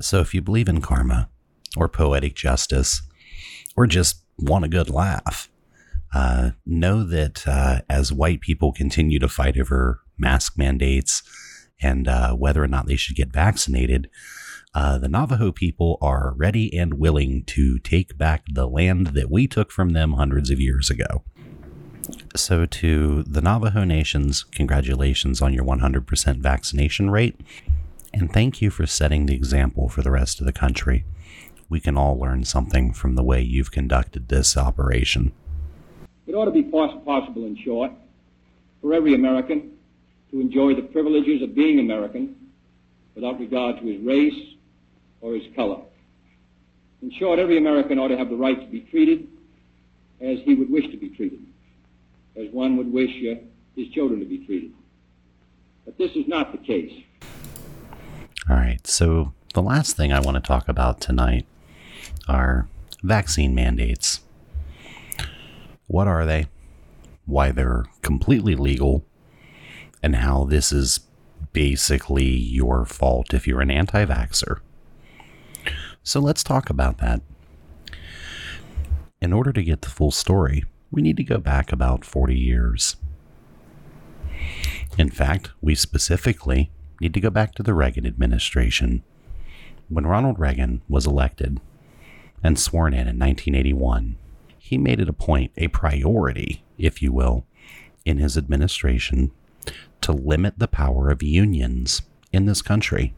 So 0.00 0.20
if 0.20 0.32
you 0.32 0.40
believe 0.40 0.70
in 0.70 0.80
karma 0.80 1.28
or 1.76 1.86
poetic 1.86 2.36
justice 2.36 3.02
or 3.76 3.86
just 3.86 4.24
want 4.38 4.64
a 4.64 4.68
good 4.68 4.88
laugh, 4.88 5.50
uh, 6.14 6.52
know 6.64 7.04
that 7.04 7.46
uh, 7.46 7.82
as 7.90 8.10
white 8.10 8.40
people 8.40 8.72
continue 8.72 9.18
to 9.18 9.28
fight 9.28 9.60
over 9.60 10.00
mask 10.16 10.56
mandates, 10.56 11.22
and 11.80 12.08
uh, 12.08 12.32
whether 12.34 12.62
or 12.62 12.68
not 12.68 12.86
they 12.86 12.96
should 12.96 13.16
get 13.16 13.32
vaccinated, 13.32 14.08
uh, 14.74 14.98
the 14.98 15.08
Navajo 15.08 15.52
people 15.52 15.98
are 16.00 16.34
ready 16.36 16.76
and 16.76 16.94
willing 16.94 17.44
to 17.44 17.78
take 17.78 18.18
back 18.18 18.44
the 18.50 18.66
land 18.66 19.08
that 19.08 19.30
we 19.30 19.46
took 19.46 19.70
from 19.70 19.90
them 19.90 20.14
hundreds 20.14 20.50
of 20.50 20.60
years 20.60 20.90
ago. 20.90 21.22
So, 22.36 22.66
to 22.66 23.22
the 23.22 23.40
Navajo 23.40 23.84
Nations, 23.84 24.42
congratulations 24.42 25.40
on 25.40 25.54
your 25.54 25.64
100% 25.64 26.36
vaccination 26.38 27.10
rate, 27.10 27.40
and 28.12 28.32
thank 28.32 28.60
you 28.60 28.70
for 28.70 28.86
setting 28.86 29.26
the 29.26 29.34
example 29.34 29.88
for 29.88 30.02
the 30.02 30.10
rest 30.10 30.40
of 30.40 30.46
the 30.46 30.52
country. 30.52 31.04
We 31.68 31.80
can 31.80 31.96
all 31.96 32.18
learn 32.18 32.44
something 32.44 32.92
from 32.92 33.14
the 33.14 33.22
way 33.22 33.40
you've 33.40 33.70
conducted 33.70 34.28
this 34.28 34.56
operation. 34.56 35.32
It 36.26 36.34
ought 36.34 36.44
to 36.46 36.50
be 36.50 36.62
possible, 36.62 37.46
in 37.46 37.56
short, 37.64 37.92
for 38.82 38.92
every 38.92 39.14
American 39.14 39.73
to 40.34 40.40
enjoy 40.40 40.74
the 40.74 40.82
privileges 40.82 41.42
of 41.42 41.54
being 41.54 41.78
American 41.78 42.34
without 43.14 43.38
regard 43.38 43.78
to 43.78 43.86
his 43.86 44.04
race 44.04 44.56
or 45.20 45.32
his 45.34 45.44
color. 45.54 45.80
In 47.02 47.12
short, 47.12 47.38
every 47.38 47.56
American 47.56 48.00
ought 48.00 48.08
to 48.08 48.18
have 48.18 48.30
the 48.30 48.36
right 48.36 48.58
to 48.58 48.66
be 48.66 48.80
treated 48.80 49.28
as 50.20 50.38
he 50.44 50.54
would 50.54 50.68
wish 50.68 50.90
to 50.90 50.96
be 50.96 51.10
treated, 51.10 51.38
as 52.34 52.48
one 52.50 52.76
would 52.76 52.92
wish 52.92 53.10
uh, 53.30 53.36
his 53.76 53.88
children 53.90 54.18
to 54.18 54.26
be 54.26 54.44
treated. 54.44 54.72
But 55.84 55.98
this 55.98 56.10
is 56.16 56.26
not 56.26 56.50
the 56.50 56.58
case. 56.58 56.92
All 58.50 58.56
right, 58.56 58.84
so 58.88 59.34
the 59.54 59.62
last 59.62 59.96
thing 59.96 60.12
I 60.12 60.18
want 60.18 60.34
to 60.34 60.40
talk 60.40 60.68
about 60.68 61.00
tonight 61.00 61.46
are 62.26 62.66
vaccine 63.04 63.54
mandates. 63.54 64.22
What 65.86 66.08
are 66.08 66.26
they? 66.26 66.46
Why 67.24 67.52
they're 67.52 67.84
completely 68.02 68.56
legal 68.56 69.04
and 70.04 70.16
how 70.16 70.44
this 70.44 70.70
is 70.70 71.00
basically 71.54 72.26
your 72.26 72.84
fault 72.84 73.32
if 73.32 73.46
you're 73.46 73.62
an 73.62 73.70
anti 73.70 74.04
vaxxer. 74.04 74.58
So 76.02 76.20
let's 76.20 76.44
talk 76.44 76.68
about 76.68 76.98
that. 76.98 77.22
In 79.22 79.32
order 79.32 79.50
to 79.50 79.62
get 79.62 79.80
the 79.80 79.88
full 79.88 80.10
story, 80.10 80.64
we 80.90 81.00
need 81.00 81.16
to 81.16 81.24
go 81.24 81.38
back 81.38 81.72
about 81.72 82.04
40 82.04 82.36
years. 82.38 82.96
In 84.98 85.08
fact, 85.08 85.52
we 85.62 85.74
specifically 85.74 86.70
need 87.00 87.14
to 87.14 87.20
go 87.20 87.30
back 87.30 87.54
to 87.54 87.62
the 87.62 87.72
Reagan 87.72 88.06
administration 88.06 89.02
When 89.88 90.06
Ronald 90.06 90.38
Reagan 90.38 90.82
was 90.86 91.06
elected 91.06 91.62
and 92.42 92.58
sworn 92.58 92.92
in 92.92 93.08
in 93.08 93.18
1981, 93.18 94.16
he 94.58 94.76
made 94.76 95.00
it 95.00 95.08
a 95.08 95.14
point, 95.14 95.52
a 95.56 95.68
priority, 95.68 96.62
if 96.76 97.00
you 97.00 97.10
will, 97.10 97.46
in 98.04 98.18
his 98.18 98.36
administration 98.36 99.30
to 100.04 100.12
limit 100.12 100.58
the 100.58 100.68
power 100.68 101.08
of 101.08 101.22
unions 101.22 102.02
in 102.30 102.44
this 102.44 102.60
country. 102.60 103.14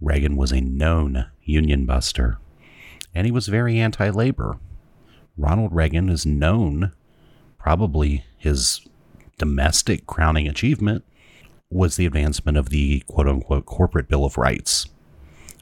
Reagan 0.00 0.36
was 0.36 0.50
a 0.50 0.60
known 0.60 1.26
union 1.44 1.86
buster, 1.86 2.38
and 3.14 3.24
he 3.24 3.30
was 3.30 3.46
very 3.46 3.78
anti 3.78 4.10
labor. 4.10 4.58
Ronald 5.36 5.72
Reagan 5.72 6.08
is 6.08 6.26
known, 6.26 6.90
probably 7.56 8.24
his 8.36 8.80
domestic 9.38 10.06
crowning 10.06 10.48
achievement 10.48 11.04
was 11.70 11.94
the 11.94 12.06
advancement 12.06 12.58
of 12.58 12.70
the 12.70 13.00
quote 13.06 13.28
unquote 13.28 13.66
corporate 13.66 14.08
Bill 14.08 14.24
of 14.24 14.36
Rights, 14.36 14.86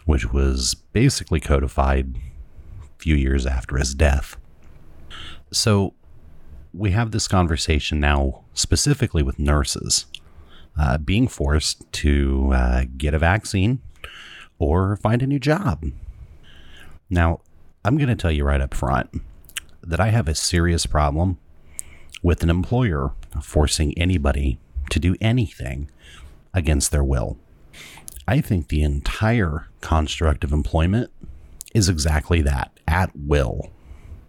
which 0.07 0.33
was 0.33 0.75
basically 0.75 1.41
codified 1.41 2.17
a 2.17 2.99
few 2.99 3.15
years 3.15 3.45
after 3.45 3.77
his 3.77 3.95
death. 3.95 4.39
So 5.53 5.93
we 6.73 6.93
have 6.93 7.11
this 7.11 7.29
conversation 7.29 8.01
now 8.01 8.45
specifically 8.55 9.23
with 9.23 9.39
nurses 9.39 10.07
uh, 10.79 10.99
being 10.99 11.29
forced 11.29 11.91
to 11.93 12.51
uh, 12.53 12.85
get 12.97 13.15
a 13.15 13.19
vaccine 13.19 13.81
or 14.59 14.97
find 14.97 15.23
a 15.23 15.27
new 15.27 15.39
job. 15.39 15.85
Now, 17.09 17.41
I'm 17.85 17.97
going 17.97 18.09
to 18.09 18.17
tell 18.17 18.33
you 18.33 18.45
right 18.45 18.61
up 18.61 18.75
front 18.75 19.23
that 19.83 20.01
I 20.01 20.09
have 20.09 20.29
a 20.29 20.35
serious 20.35 20.87
problem 20.87 21.39
with 22.23 22.43
an 22.43 22.51
employer 22.51 23.13
forcing 23.41 23.97
anybody 23.97 24.59
to 24.91 24.99
do 24.99 25.15
anything 25.21 25.91
against 26.53 26.91
their 26.91 27.05
will. 27.05 27.39
I 28.27 28.41
think 28.41 28.69
the 28.69 28.83
entire 28.83 29.69
construct 29.81 30.43
of 30.43 30.53
employment 30.53 31.11
is 31.75 31.89
exactly 31.89 32.43
that 32.43 32.73
at 32.89 33.11
will. 33.15 33.71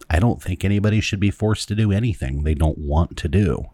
I 0.10 0.20
don't 0.20 0.42
think 0.42 0.64
anybody 0.64 1.02
should 1.02 1.20
be 1.20 1.32
forced 1.32 1.68
to 1.70 1.76
do 1.76 1.92
anything 1.92 2.44
they 2.44 2.54
don't 2.54 2.78
want 2.78 3.18
to 3.18 3.28
do 3.28 3.66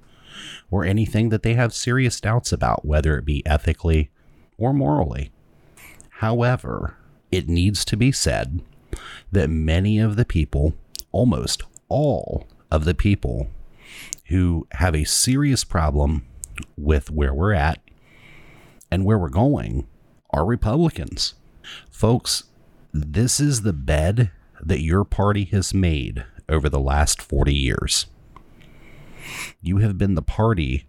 or 0.72 0.84
anything 0.84 1.30
that 1.30 1.44
they 1.44 1.54
have 1.54 1.74
serious 1.74 2.20
doubts 2.20 2.52
about, 2.52 2.86
whether 2.86 3.18
it 3.18 3.26
be 3.26 3.46
ethically 3.46 4.10
or 4.58 4.74
morally. 4.74 5.32
However, 6.18 6.98
it 7.32 7.50
needs 7.50 7.84
to 7.86 7.98
be 7.98 8.12
said 8.12 8.62
that 9.32 9.50
many 9.50 10.00
of 10.00 10.16
the 10.16 10.26
people, 10.26 10.74
almost 11.12 11.64
all 11.90 12.48
of 12.72 12.86
the 12.86 12.94
people 12.94 13.50
who 14.28 14.68
have 14.74 14.96
a 14.96 15.04
serious 15.04 15.64
problem 15.64 16.26
with 16.78 17.12
where 17.12 17.34
we're 17.34 17.54
at 17.54 17.80
and 18.90 19.06
where 19.06 19.18
we're 19.18 19.30
going, 19.30 19.88
are 20.30 20.46
Republicans. 20.46 21.34
Folks, 21.92 22.46
this 22.92 23.40
is 23.40 23.62
the 23.62 23.74
bed 23.74 24.32
that 24.62 24.82
your 24.82 25.04
party 25.04 25.46
has 25.46 25.74
made 25.74 26.26
over 26.48 26.70
the 26.70 26.80
last 26.80 27.22
40 27.22 27.54
years. 27.54 28.06
You 29.62 29.78
have 29.78 29.98
been 29.98 30.16
the 30.16 30.22
party 30.22 30.88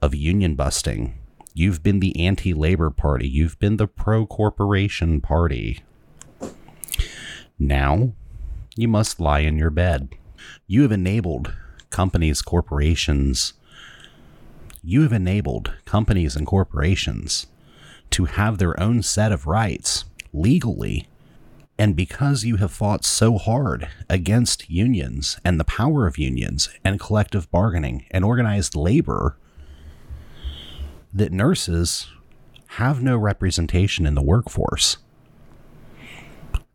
of 0.00 0.14
union 0.14 0.54
busting. 0.54 1.18
You've 1.54 1.82
been 1.82 2.00
the 2.00 2.18
anti 2.18 2.52
labor 2.52 2.90
party. 2.90 3.28
You've 3.28 3.58
been 3.58 3.76
the 3.76 3.86
pro 3.86 4.26
corporation 4.26 5.20
party. 5.20 5.82
Now, 7.58 8.12
you 8.76 8.88
must 8.88 9.20
lie 9.20 9.40
in 9.40 9.58
your 9.58 9.70
bed. 9.70 10.10
You 10.66 10.82
have 10.82 10.92
enabled 10.92 11.54
companies, 11.90 12.42
corporations, 12.42 13.54
you 14.86 15.00
have 15.00 15.14
enabled 15.14 15.72
companies 15.86 16.36
and 16.36 16.46
corporations 16.46 17.46
to 18.10 18.26
have 18.26 18.58
their 18.58 18.78
own 18.78 19.02
set 19.02 19.32
of 19.32 19.46
rights 19.46 20.04
legally 20.34 21.08
and 21.78 21.96
because 21.96 22.44
you 22.44 22.56
have 22.56 22.70
fought 22.70 23.04
so 23.04 23.36
hard 23.36 23.88
against 24.08 24.70
unions 24.70 25.38
and 25.44 25.58
the 25.58 25.64
power 25.64 26.06
of 26.06 26.18
unions 26.18 26.68
and 26.84 27.00
collective 27.00 27.50
bargaining 27.50 28.06
and 28.10 28.24
organized 28.24 28.76
labor, 28.76 29.36
that 31.12 31.32
nurses 31.32 32.08
have 32.66 33.02
no 33.02 33.16
representation 33.16 34.06
in 34.06 34.14
the 34.14 34.22
workforce. 34.22 34.98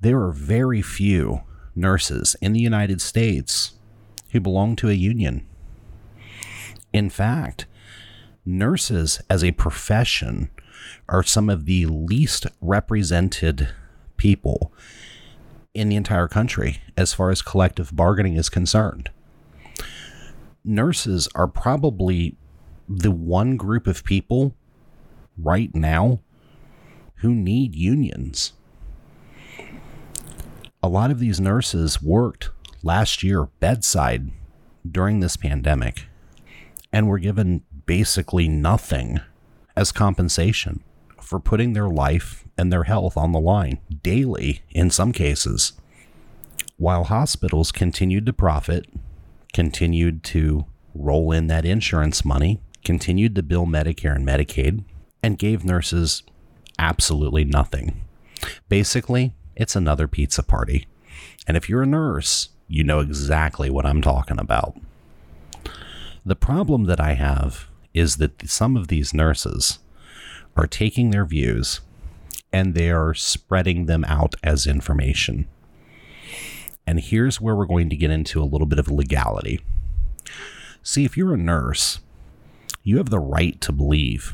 There 0.01 0.21
are 0.21 0.31
very 0.31 0.81
few 0.81 1.41
nurses 1.75 2.35
in 2.41 2.53
the 2.53 2.59
United 2.59 3.01
States 3.01 3.73
who 4.31 4.39
belong 4.39 4.75
to 4.77 4.89
a 4.89 4.93
union. 4.93 5.45
In 6.93 7.09
fact, 7.09 7.65
nurses 8.45 9.21
as 9.29 9.43
a 9.43 9.51
profession 9.51 10.49
are 11.07 11.23
some 11.23 11.49
of 11.49 11.65
the 11.65 11.85
least 11.85 12.47
represented 12.61 13.69
people 14.19 14.71
in 15.73 15.89
the 15.89 15.95
entire 15.95 16.27
country 16.27 16.81
as 16.95 17.13
far 17.13 17.31
as 17.31 17.41
collective 17.41 17.95
bargaining 17.95 18.35
is 18.35 18.49
concerned. 18.49 19.09
Nurses 20.63 21.27
are 21.33 21.47
probably 21.47 22.35
the 22.87 23.11
one 23.11 23.57
group 23.57 23.87
of 23.87 24.03
people 24.03 24.53
right 25.37 25.73
now 25.73 26.19
who 27.15 27.33
need 27.33 27.75
unions. 27.75 28.53
A 30.83 30.87
lot 30.87 31.11
of 31.11 31.19
these 31.19 31.39
nurses 31.39 32.01
worked 32.01 32.49
last 32.83 33.23
year 33.23 33.45
bedside 33.59 34.31
during 34.89 35.19
this 35.19 35.37
pandemic 35.37 36.05
and 36.91 37.07
were 37.07 37.19
given 37.19 37.63
basically 37.85 38.47
nothing 38.47 39.19
as 39.75 39.91
compensation 39.91 40.83
for 41.29 41.39
putting 41.39 41.73
their 41.73 41.87
life 41.87 42.43
and 42.57 42.73
their 42.73 42.85
health 42.85 43.15
on 43.15 43.33
the 43.33 43.39
line 43.39 43.77
daily 44.01 44.63
in 44.71 44.89
some 44.89 45.11
cases. 45.11 45.73
While 46.77 47.03
hospitals 47.03 47.71
continued 47.71 48.25
to 48.25 48.33
profit, 48.33 48.87
continued 49.53 50.23
to 50.23 50.65
roll 50.95 51.31
in 51.31 51.45
that 51.45 51.65
insurance 51.65 52.25
money, 52.25 52.63
continued 52.83 53.35
to 53.35 53.43
bill 53.43 53.67
Medicare 53.67 54.15
and 54.15 54.27
Medicaid, 54.27 54.83
and 55.21 55.37
gave 55.37 55.63
nurses 55.63 56.23
absolutely 56.79 57.45
nothing. 57.45 58.01
Basically, 58.67 59.35
it's 59.55 59.75
another 59.75 60.07
pizza 60.07 60.41
party. 60.41 60.87
And 61.45 61.55
if 61.55 61.69
you're 61.69 61.83
a 61.83 61.85
nurse, 61.85 62.49
you 62.67 62.83
know 62.83 63.01
exactly 63.01 63.69
what 63.69 63.85
I'm 63.85 64.01
talking 64.01 64.39
about. 64.39 64.75
The 66.25 66.35
problem 66.35 66.85
that 66.85 66.99
I 66.99 67.13
have 67.13 67.67
is 67.93 68.17
that 68.17 68.49
some 68.49 68.75
of 68.75 68.87
these 68.87 69.13
nurses 69.13 69.77
are 70.59 70.67
taking 70.67 71.11
their 71.11 71.23
views 71.23 71.79
and 72.51 72.75
they 72.75 72.91
are 72.91 73.13
spreading 73.13 73.85
them 73.85 74.03
out 74.03 74.35
as 74.43 74.67
information. 74.67 75.47
And 76.85 76.99
here's 76.99 77.39
where 77.39 77.55
we're 77.55 77.65
going 77.65 77.89
to 77.89 77.95
get 77.95 78.11
into 78.11 78.41
a 78.41 78.43
little 78.43 78.67
bit 78.67 78.77
of 78.77 78.91
legality. 78.91 79.61
See, 80.83 81.05
if 81.05 81.15
you're 81.15 81.33
a 81.33 81.37
nurse, 81.37 82.01
you 82.83 82.97
have 82.97 83.09
the 83.09 83.19
right 83.19 83.61
to 83.61 83.71
believe 83.71 84.33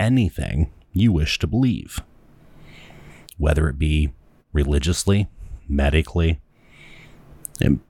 anything 0.00 0.72
you 0.92 1.12
wish 1.12 1.38
to 1.38 1.46
believe, 1.46 2.00
whether 3.38 3.68
it 3.68 3.78
be 3.78 4.12
religiously, 4.52 5.28
medically. 5.68 6.40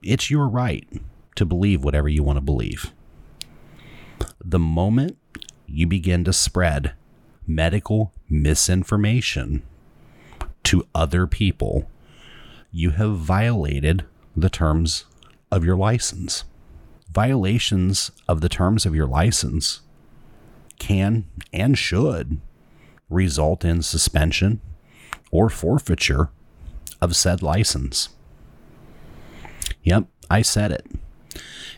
It's 0.03 0.29
your 0.29 0.47
right 0.47 0.87
to 1.35 1.45
believe 1.45 1.83
whatever 1.83 2.09
you 2.09 2.21
want 2.21 2.37
to 2.37 2.41
believe. 2.41 2.93
The 4.39 4.59
moment 4.59 5.17
you 5.65 5.87
begin 5.87 6.23
to 6.25 6.33
spread 6.33 6.93
medical 7.55 8.13
misinformation 8.29 9.63
to 10.63 10.87
other 10.93 11.27
people, 11.27 11.89
you 12.71 12.91
have 12.91 13.17
violated 13.17 14.05
the 14.35 14.49
terms 14.49 15.05
of 15.51 15.65
your 15.65 15.75
license. 15.75 16.45
Violations 17.11 18.11
of 18.27 18.41
the 18.41 18.49
terms 18.49 18.85
of 18.85 18.95
your 18.95 19.07
license 19.07 19.81
can 20.79 21.25
and 21.51 21.77
should 21.77 22.39
result 23.09 23.65
in 23.65 23.81
suspension 23.81 24.61
or 25.29 25.49
forfeiture 25.49 26.29
of 27.01 27.15
said 27.15 27.41
license. 27.41 28.09
Yep, 29.83 30.05
I 30.29 30.41
said 30.41 30.71
it. 30.71 30.85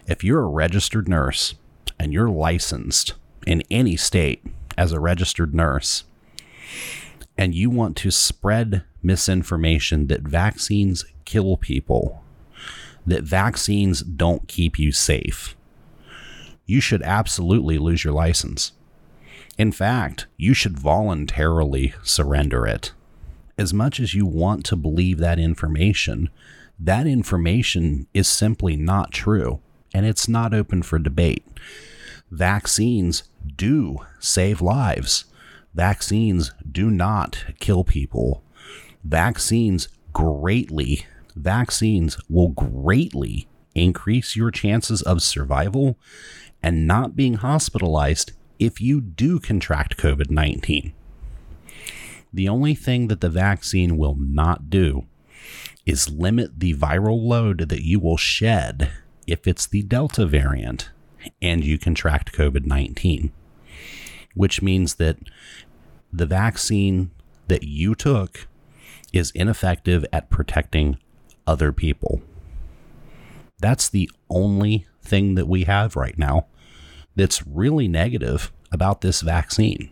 If 0.07 0.23
you're 0.23 0.43
a 0.43 0.47
registered 0.47 1.07
nurse 1.07 1.55
and 1.97 2.13
you're 2.13 2.29
licensed 2.29 3.13
in 3.47 3.63
any 3.71 3.95
state 3.95 4.45
as 4.77 4.91
a 4.91 4.99
registered 4.99 5.53
nurse 5.53 6.03
and 7.38 7.55
you 7.55 7.69
want 7.69 7.97
to 7.97 8.12
spread 8.12 8.83
misinformation 9.01 10.07
that 10.07 10.21
vaccines 10.21 11.05
kill 11.25 11.57
people, 11.57 12.23
that 13.05 13.23
vaccines 13.23 14.01
don't 14.01 14.47
keep 14.47 14.77
you 14.77 14.91
safe, 14.91 15.55
you 16.65 16.79
should 16.79 17.01
absolutely 17.03 17.77
lose 17.77 18.03
your 18.03 18.13
license. 18.13 18.71
In 19.57 19.71
fact, 19.71 20.27
you 20.38 20.53
should 20.53 20.77
voluntarily 20.79 21.93
surrender 22.03 22.65
it. 22.65 22.93
As 23.57 23.73
much 23.73 23.99
as 23.99 24.13
you 24.13 24.25
want 24.25 24.65
to 24.65 24.75
believe 24.75 25.19
that 25.19 25.38
information, 25.38 26.29
that 26.79 27.05
information 27.05 28.07
is 28.13 28.27
simply 28.27 28.75
not 28.75 29.12
true 29.12 29.59
and 29.93 30.05
it's 30.05 30.27
not 30.27 30.53
open 30.53 30.81
for 30.81 30.97
debate. 30.97 31.45
Vaccines 32.33 33.25
do 33.57 33.99
save 34.17 34.59
lives. 34.59 35.25
Vaccines 35.75 36.51
do 36.69 36.89
not 36.89 37.45
kill 37.59 37.83
people. 37.83 38.41
Vaccines 39.03 39.87
greatly, 40.13 41.05
vaccines 41.35 42.17
will 42.27 42.47
greatly 42.47 43.47
increase 43.75 44.35
your 44.35 44.49
chances 44.49 45.03
of 45.03 45.21
survival 45.21 45.95
and 46.63 46.87
not 46.87 47.15
being 47.15 47.35
hospitalized 47.35 48.31
if 48.57 48.81
you 48.81 48.99
do 48.99 49.39
contract 49.39 49.97
COVID 49.97 50.31
19. 50.31 50.91
The 52.33 52.49
only 52.49 52.73
thing 52.73 53.09
that 53.09 53.21
the 53.21 53.29
vaccine 53.29 53.95
will 53.95 54.15
not 54.15 54.71
do 54.71 55.05
is 55.85 56.09
limit 56.09 56.59
the 56.59 56.73
viral 56.73 57.21
load 57.21 57.69
that 57.69 57.85
you 57.85 57.99
will 57.99 58.17
shed 58.17 58.89
if 59.27 59.47
it's 59.47 59.67
the 59.67 59.83
Delta 59.83 60.25
variant 60.25 60.89
and 61.41 61.63
you 61.63 61.77
contract 61.77 62.33
COVID 62.33 62.65
19, 62.65 63.31
which 64.36 64.62
means 64.62 64.95
that 64.95 65.17
the 66.12 66.25
vaccine 66.25 67.12
that 67.47 67.63
you 67.63 67.95
took 67.95 68.47
is 69.12 69.31
ineffective 69.31 70.05
at 70.12 70.29
protecting 70.29 70.97
other 71.45 71.71
people. 71.71 72.21
That's 73.59 73.89
the 73.89 74.09
only 74.29 74.86
thing 75.01 75.36
that 75.36 75.47
we 75.47 75.63
have 75.63 75.95
right 75.95 76.17
now 76.17 76.47
that's 77.15 77.45
really 77.45 77.88
negative 77.88 78.51
about 78.71 79.01
this 79.01 79.21
vaccine. 79.21 79.89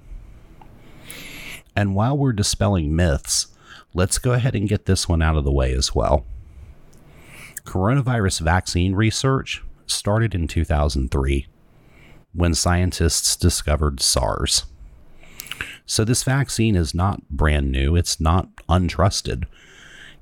And 1.76 1.96
while 1.96 2.18
we're 2.18 2.34
dispelling 2.34 2.96
myths, 2.96 3.48
let's 3.94 4.18
go 4.18 4.34
ahead 4.34 4.56
and 4.56 4.68
get 4.68 4.86
this 4.86 5.08
one 5.08 5.22
out 5.22 5.38
of 5.38 5.44
the 5.44 5.52
way 5.52 5.74
as 5.74 5.96
well. 5.96 6.26
Coronavirus 7.64 8.42
vaccine 8.42 8.96
research 8.96 9.64
started 9.92 10.34
in 10.34 10.48
2003 10.48 11.48
when 12.34 12.54
scientists 12.54 13.36
discovered 13.36 14.00
SARS. 14.00 14.66
So, 15.86 16.06
this 16.06 16.24
vaccine 16.24 16.76
is 16.76 16.94
not 16.94 17.28
brand 17.30 17.72
new, 17.72 17.96
it's 17.96 18.20
not 18.20 18.56
untrusted. 18.70 19.46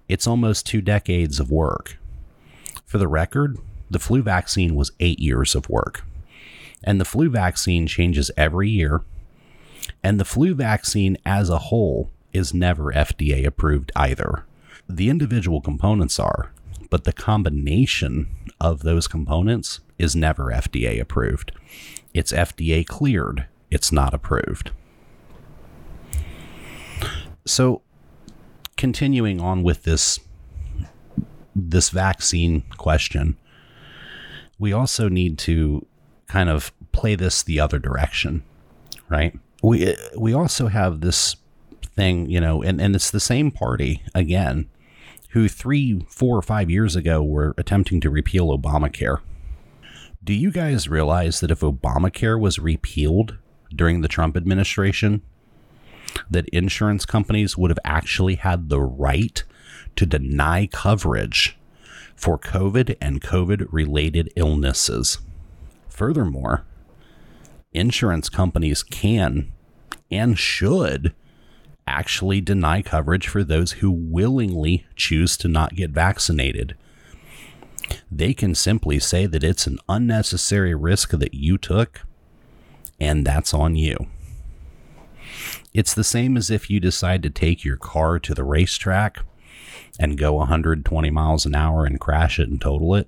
It's 0.08 0.25
almost 0.25 0.65
two 0.65 0.82
decades 0.82 1.39
of 1.39 1.51
work. 1.51 1.97
For 2.86 2.97
the 2.97 3.08
record, 3.08 3.60
the 3.89 3.99
flu 3.99 4.23
vaccine 4.23 4.75
was 4.75 4.91
eight 4.99 5.19
years 5.19 5.53
of 5.53 5.69
work. 5.69 6.03
And 6.84 6.99
the 6.99 7.05
flu 7.05 7.29
vaccine 7.29 7.86
changes 7.86 8.32
every 8.36 8.69
year. 8.69 9.01
And 10.03 10.19
the 10.19 10.25
flu 10.25 10.55
vaccine 10.55 11.17
as 11.25 11.49
a 11.49 11.60
whole 11.60 12.10
is 12.34 12.53
never 12.53 12.91
FDA 12.91 13.45
approved 13.45 13.91
either. 13.95 14.45
The 14.88 15.10
individual 15.10 15.62
components 15.62 16.19
are, 16.19 16.51
but 16.89 17.03
the 17.03 17.13
combination 17.13 18.27
of 18.60 18.82
those 18.82 19.08
components 19.08 19.80
is 19.98 20.15
never 20.15 20.45
FDA 20.45 21.00
approved. 21.00 21.52
It's 22.13 22.32
FDA 22.32 22.86
cleared, 22.86 23.45
it's 23.69 23.91
not 23.91 24.13
approved. 24.13 24.72
So, 27.45 27.82
continuing 28.78 29.41
on 29.41 29.63
with 29.63 29.84
this 29.84 30.19
this 31.56 31.89
vaccine 31.89 32.62
question, 32.78 33.38
we 34.60 34.72
also 34.72 35.10
need 35.10 35.38
to 35.39 35.86
kind 36.28 36.50
of 36.50 36.72
play 36.91 37.15
this 37.15 37.43
the 37.43 37.60
other 37.60 37.80
direction, 37.80 38.43
right? 39.10 39.38
We 39.63 39.95
we 40.17 40.34
also 40.34 40.67
have 40.67 41.02
this 41.02 41.36
thing, 41.95 42.30
you 42.30 42.39
know, 42.39 42.62
and, 42.63 42.80
and 42.80 42.95
it's 42.95 43.12
the 43.12 43.19
same 43.19 43.52
party 43.52 44.04
again, 44.15 44.69
who 45.30 45.48
three, 45.48 46.06
four, 46.08 46.38
or 46.38 46.42
five 46.42 46.70
years 46.70 46.96
ago 46.96 47.24
were 47.24 47.54
attempting 47.58 48.02
to 48.02 48.10
repeal 48.10 48.58
Obamacare. 48.58 49.22
Do 50.24 50.34
you 50.34 50.52
guys 50.52 50.89
realize 50.89 51.39
that 51.39 51.52
if 51.52 51.62
Obamacare 51.62 52.39
was 52.39 52.60
repealed 52.60 53.38
during 53.74 54.02
the 54.02 54.08
Trump 54.08 54.36
administration, 54.36 55.22
that 56.30 56.50
insurance 56.50 57.06
companies 57.06 57.58
would 57.58 57.70
have 57.70 57.80
actually 57.86 58.36
had 58.36 58.70
the 58.70 58.82
right 58.82 59.44
to 59.96 60.06
deny 60.06 60.68
coverage 60.68 61.58
for 62.15 62.38
COVID 62.38 62.96
and 63.00 63.22
COVID 63.22 63.68
related 63.72 64.34
illnesses? 64.36 65.20
Furthermore, 65.88 66.65
insurance 67.72 68.30
companies 68.30 68.82
can 68.84 69.52
and 70.10 70.39
should 70.39 71.13
actually 71.89 72.39
deny 72.39 72.82
coverage 72.82 73.28
for 73.28 73.43
those 73.43 73.73
who 73.73 73.91
willingly 73.91 74.86
choose 74.95 75.36
to 75.38 75.47
not 75.47 75.75
get 75.75 75.89
vaccinated. 75.89 76.75
They 78.12 78.34
can 78.34 78.54
simply 78.54 78.99
say 78.99 79.25
that 79.25 79.43
it's 79.43 79.65
an 79.65 79.80
unnecessary 79.89 80.75
risk 80.75 81.12
that 81.12 81.34
you 81.34 81.58
took, 81.58 82.02
and 82.99 83.25
that's 83.25 83.54
on 83.54 83.75
you. 83.75 84.08
It's 85.73 85.93
the 85.93 86.04
same 86.04 86.38
as 86.38 86.49
if 86.49 86.69
you 86.69 86.80
decide 86.80 87.23
to 87.23 87.30
take 87.30 87.63
your 87.65 87.78
car 87.78 88.19
to 88.19 88.34
the 88.34 88.43
racetrack 88.43 89.19
and 89.99 90.17
go 90.17 90.34
120 90.34 91.10
miles 91.10 91.45
an 91.45 91.56
hour 91.56 91.86
and 91.86 91.99
crash 91.99 92.39
it 92.39 92.49
and 92.49 92.62
total 92.62 92.95
it. 92.95 93.08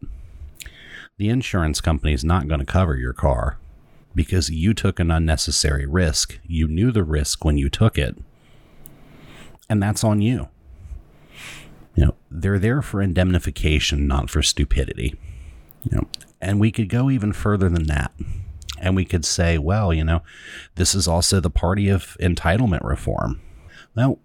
The 1.17 1.29
insurance 1.29 1.81
company 1.81 2.13
is 2.13 2.23
not 2.23 2.47
going 2.47 2.59
to 2.59 2.65
cover 2.65 2.95
your 2.95 3.13
car 3.13 3.57
because 4.15 4.49
you 4.49 4.73
took 4.73 4.99
an 4.99 5.11
unnecessary 5.11 5.85
risk. 5.85 6.39
You 6.43 6.67
knew 6.67 6.91
the 6.91 7.03
risk 7.03 7.45
when 7.45 7.57
you 7.57 7.69
took 7.69 7.97
it, 7.97 8.17
and 9.71 9.81
that's 9.81 10.03
on 10.03 10.21
you. 10.21 10.49
You 11.95 12.07
know, 12.07 12.15
they're 12.29 12.59
there 12.59 12.81
for 12.81 13.01
indemnification, 13.01 14.05
not 14.05 14.29
for 14.29 14.41
stupidity. 14.41 15.17
You 15.83 15.97
know, 15.97 16.07
and 16.41 16.59
we 16.59 16.73
could 16.73 16.89
go 16.89 17.09
even 17.09 17.31
further 17.31 17.69
than 17.69 17.87
that. 17.87 18.11
And 18.77 18.97
we 18.97 19.05
could 19.05 19.23
say, 19.23 19.57
well, 19.57 19.93
you 19.93 20.03
know, 20.03 20.23
this 20.75 20.93
is 20.93 21.07
also 21.07 21.39
the 21.39 21.49
party 21.49 21.87
of 21.87 22.17
entitlement 22.19 22.83
reform. 22.83 23.39
Well, 23.95 24.19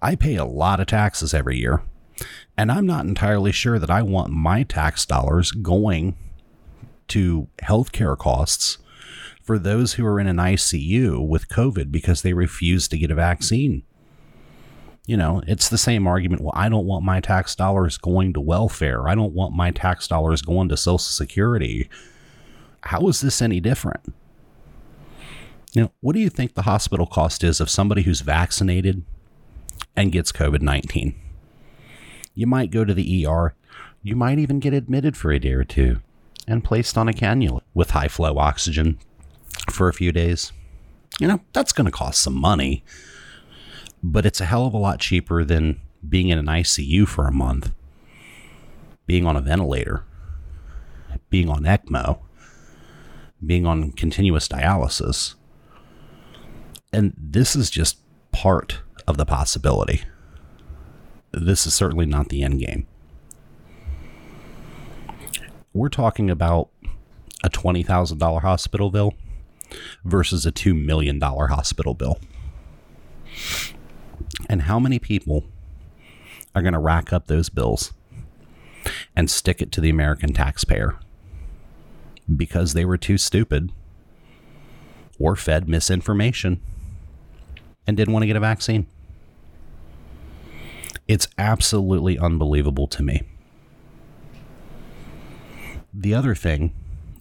I 0.00 0.14
pay 0.14 0.36
a 0.36 0.46
lot 0.46 0.80
of 0.80 0.86
taxes 0.86 1.34
every 1.34 1.58
year, 1.58 1.82
and 2.56 2.72
I'm 2.72 2.86
not 2.86 3.04
entirely 3.04 3.52
sure 3.52 3.78
that 3.78 3.90
I 3.90 4.00
want 4.00 4.32
my 4.32 4.62
tax 4.62 5.04
dollars 5.04 5.50
going 5.50 6.16
to 7.08 7.48
healthcare 7.62 8.16
costs 8.16 8.78
for 9.42 9.58
those 9.58 9.94
who 9.94 10.06
are 10.06 10.18
in 10.18 10.28
an 10.28 10.36
ICU 10.36 11.26
with 11.26 11.48
COVID 11.48 11.92
because 11.92 12.22
they 12.22 12.32
refuse 12.32 12.88
to 12.88 12.96
get 12.96 13.10
a 13.10 13.14
vaccine. 13.14 13.82
You 15.08 15.16
know, 15.16 15.40
it's 15.46 15.70
the 15.70 15.78
same 15.78 16.06
argument. 16.06 16.42
Well, 16.42 16.52
I 16.54 16.68
don't 16.68 16.84
want 16.84 17.02
my 17.02 17.18
tax 17.20 17.54
dollars 17.54 17.96
going 17.96 18.34
to 18.34 18.42
welfare. 18.42 19.08
I 19.08 19.14
don't 19.14 19.32
want 19.32 19.54
my 19.54 19.70
tax 19.70 20.06
dollars 20.06 20.42
going 20.42 20.68
to 20.68 20.76
Social 20.76 20.98
Security. 20.98 21.88
How 22.82 23.08
is 23.08 23.22
this 23.22 23.40
any 23.40 23.58
different? 23.58 24.14
You 25.72 25.80
know, 25.80 25.92
what 26.00 26.12
do 26.12 26.20
you 26.20 26.28
think 26.28 26.52
the 26.52 26.62
hospital 26.62 27.06
cost 27.06 27.42
is 27.42 27.58
of 27.58 27.70
somebody 27.70 28.02
who's 28.02 28.20
vaccinated 28.20 29.02
and 29.96 30.12
gets 30.12 30.30
COVID 30.30 30.60
19? 30.60 31.14
You 32.34 32.46
might 32.46 32.70
go 32.70 32.84
to 32.84 32.92
the 32.92 33.26
ER. 33.26 33.54
You 34.02 34.14
might 34.14 34.38
even 34.38 34.60
get 34.60 34.74
admitted 34.74 35.16
for 35.16 35.32
a 35.32 35.40
day 35.40 35.52
or 35.52 35.64
two 35.64 36.00
and 36.46 36.62
placed 36.62 36.98
on 36.98 37.08
a 37.08 37.14
cannula 37.14 37.62
with 37.72 37.92
high 37.92 38.08
flow 38.08 38.36
oxygen 38.36 38.98
for 39.70 39.88
a 39.88 39.94
few 39.94 40.12
days. 40.12 40.52
You 41.18 41.28
know, 41.28 41.40
that's 41.54 41.72
going 41.72 41.86
to 41.86 41.90
cost 41.90 42.20
some 42.20 42.38
money, 42.38 42.84
but 44.02 44.26
it's 44.26 44.40
a 44.40 44.44
hell 44.44 44.66
of 44.66 44.74
a 44.74 44.78
lot 44.78 45.00
cheaper 45.00 45.44
than 45.44 45.80
being 46.06 46.28
in 46.28 46.38
an 46.38 46.46
ICU 46.46 47.06
for 47.06 47.26
a 47.26 47.32
month, 47.32 47.72
being 49.06 49.26
on 49.26 49.36
a 49.36 49.40
ventilator, 49.40 50.04
being 51.30 51.48
on 51.48 51.64
ECMO, 51.64 52.20
being 53.44 53.66
on 53.66 53.92
continuous 53.92 54.48
dialysis. 54.48 55.34
And 56.92 57.14
this 57.16 57.54
is 57.54 57.70
just 57.70 57.98
part 58.32 58.80
of 59.06 59.16
the 59.16 59.26
possibility. 59.26 60.02
This 61.32 61.66
is 61.66 61.74
certainly 61.74 62.06
not 62.06 62.28
the 62.28 62.42
end 62.42 62.60
game. 62.60 62.86
We're 65.72 65.88
talking 65.88 66.30
about 66.30 66.70
a 67.44 67.50
$20,000 67.50 68.40
hospital 68.40 68.90
bill 68.90 69.14
versus 70.04 70.46
a 70.46 70.52
$2 70.52 70.84
million 70.84 71.20
hospital 71.20 71.94
bill. 71.94 72.18
And 74.48 74.62
how 74.62 74.78
many 74.78 74.98
people 74.98 75.44
are 76.54 76.62
going 76.62 76.72
to 76.72 76.78
rack 76.78 77.12
up 77.12 77.26
those 77.26 77.48
bills 77.48 77.92
and 79.14 79.30
stick 79.30 79.60
it 79.60 79.72
to 79.72 79.80
the 79.80 79.90
American 79.90 80.32
taxpayer 80.32 80.98
because 82.34 82.72
they 82.72 82.84
were 82.84 82.98
too 82.98 83.18
stupid 83.18 83.72
or 85.18 85.36
fed 85.36 85.68
misinformation 85.68 86.60
and 87.86 87.96
didn't 87.96 88.12
want 88.12 88.22
to 88.22 88.26
get 88.26 88.36
a 88.36 88.40
vaccine? 88.40 88.86
It's 91.06 91.28
absolutely 91.38 92.18
unbelievable 92.18 92.86
to 92.88 93.02
me. 93.02 93.22
The 95.92 96.14
other 96.14 96.34
thing 96.34 96.74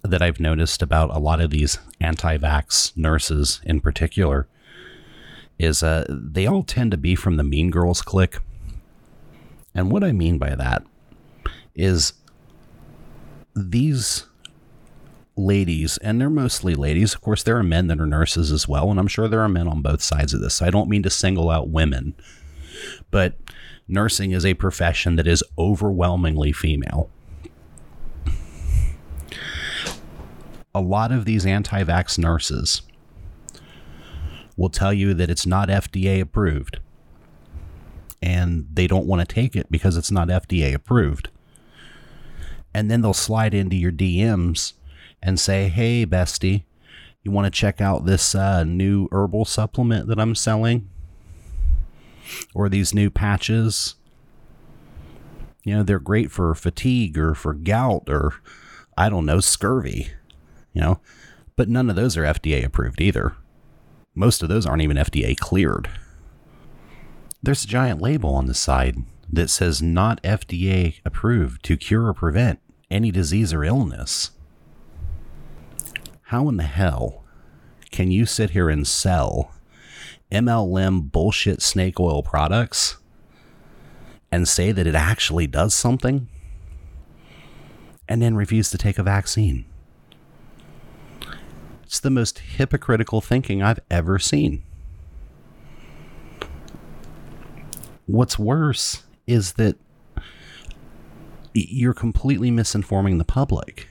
that 0.04 0.22
I've 0.22 0.40
noticed 0.40 0.82
about 0.82 1.16
a 1.16 1.20
lot 1.20 1.40
of 1.40 1.52
these 1.52 1.80
anti 2.00 2.38
vax 2.38 2.96
nurses 2.96 3.62
in 3.64 3.82
particular 3.82 4.48
is 5.60 5.82
uh, 5.82 6.06
they 6.10 6.46
all 6.46 6.64
tend 6.64 6.92
to 6.92 6.98
be 6.98 7.16
from 7.16 7.38
the 7.38 7.44
Mean 7.44 7.70
Girls 7.70 8.02
clique. 8.02 8.38
And 9.74 9.92
what 9.92 10.04
I 10.04 10.12
mean 10.12 10.38
by 10.38 10.56
that 10.56 10.84
is 11.76 12.14
these 13.56 14.26
ladies, 15.36 15.98
and 16.00 16.20
they're 16.20 16.30
mostly 16.30 16.76
ladies. 16.76 17.14
Of 17.14 17.22
course, 17.22 17.44
there 17.44 17.58
are 17.58 17.64
men 17.64 17.88
that 17.88 18.00
are 18.00 18.08
nurses 18.08 18.52
as 18.52 18.68
well, 18.68 18.90
and 18.90 19.00
I'm 19.00 19.08
sure 19.08 19.28
there 19.28 19.42
are 19.42 19.50
men 19.50 19.68
on 19.68 19.82
both 19.82 20.02
sides 20.02 20.34
of 20.34 20.42
this. 20.42 20.62
I 20.62 20.70
don't 20.70 20.90
mean 20.90 21.04
to 21.04 21.10
single 21.10 21.50
out 21.50 21.70
women, 21.70 22.16
but 23.12 23.36
nursing 23.88 24.32
is 24.32 24.46
a 24.46 24.56
profession 24.56 25.16
that 25.16 25.28
is 25.28 25.44
overwhelmingly 25.58 26.52
female. 26.52 27.10
A 30.74 30.82
lot 30.82 31.12
of 31.12 31.26
these 31.26 31.46
anti 31.46 31.84
vax 31.84 32.20
nurses 32.20 32.82
will 34.58 34.70
tell 34.70 34.92
you 34.92 35.14
that 35.14 35.30
it's 35.30 35.46
not 35.46 35.70
FDA 35.70 36.20
approved 36.20 36.80
and 38.22 38.68
they 38.74 38.88
don't 38.88 39.06
want 39.06 39.28
to 39.28 39.34
take 39.34 39.56
it 39.56 39.72
because 39.72 39.96
it's 39.96 40.12
not 40.12 40.28
FDA 40.28 40.74
approved. 40.74 41.30
And 42.74 42.92
then 42.92 43.02
they'll 43.02 43.14
slide 43.14 43.54
into 43.54 43.76
your 43.76 43.92
DMs 43.92 44.74
and 45.22 45.40
say, 45.40 45.68
hey, 45.68 46.06
bestie, 46.06 46.64
you 47.24 47.32
want 47.32 47.46
to 47.46 47.52
check 47.52 47.82
out 47.82 48.06
this 48.06 48.36
uh, 48.36 48.64
new 48.64 49.08
herbal 49.12 49.46
supplement 49.46 50.08
that 50.08 50.20
I'm 50.20 50.36
selling? 50.36 50.90
Or 52.54 52.70
these 52.70 52.94
new 52.94 53.10
patches? 53.10 53.96
You 55.64 55.76
know, 55.76 55.84
they're 55.84 56.00
great 56.00 56.32
for 56.32 56.54
fatigue 56.56 57.18
or 57.18 57.36
for 57.36 57.54
gout 57.54 58.04
or, 58.08 58.34
I 58.98 59.10
don't 59.10 59.26
know, 59.26 59.40
scurvy, 59.40 60.12
you 60.74 60.82
know, 60.82 61.00
but 61.56 61.70
none 61.70 61.90
of 61.90 61.96
those 61.96 62.18
are 62.18 62.24
FDA 62.24 62.64
approved 62.64 63.02
either. 63.02 63.36
Most 64.18 64.42
of 64.42 64.50
those 64.50 64.66
aren't 64.66 64.82
even 64.82 64.98
FDA 64.98 65.38
cleared. 65.38 65.92
There's 67.44 67.64
a 67.64 67.68
giant 67.68 68.02
label 68.02 68.34
on 68.34 68.48
the 68.48 68.56
side 68.56 68.98
that 69.32 69.52
says 69.52 69.80
not 69.80 70.24
FDA 70.24 70.96
approved 71.06 71.64
to 71.66 71.78
cure 71.78 72.08
or 72.08 72.16
prevent 72.16 72.60
any 72.90 73.12
disease 73.12 73.54
or 73.54 73.64
illness. 73.64 74.32
How 76.24 76.50
in 76.50 76.58
the 76.58 76.64
hell 76.64 77.26
can 77.92 78.10
you 78.10 78.26
sit 78.26 78.50
here 78.50 78.72
and 78.72 78.88
sell 78.88 79.52
MLM 80.32 81.12
bullshit 81.12 81.62
snake 81.62 82.00
oil 82.00 82.24
products 82.24 82.98
and 84.32 84.48
say 84.48 84.72
that 84.72 84.88
it 84.88 84.96
actually 84.96 85.46
does 85.46 85.76
something 85.76 86.28
and 88.10 88.20
then 88.20 88.36
refuse 88.36 88.72
to 88.72 88.80
take 88.80 88.98
a 88.98 89.04
vaccine? 89.04 89.66
It's 91.88 92.02
the 92.02 92.10
most 92.10 92.40
hypocritical 92.40 93.22
thinking 93.22 93.64
I've 93.64 93.80
ever 93.90 94.20
seen. 94.20 94.62
What's 98.06 98.38
worse 98.38 99.04
is 99.26 99.54
that 99.54 99.78
you're 101.54 101.94
completely 101.94 102.52
misinforming 102.52 103.20
the 103.20 103.24
public. 103.24 103.88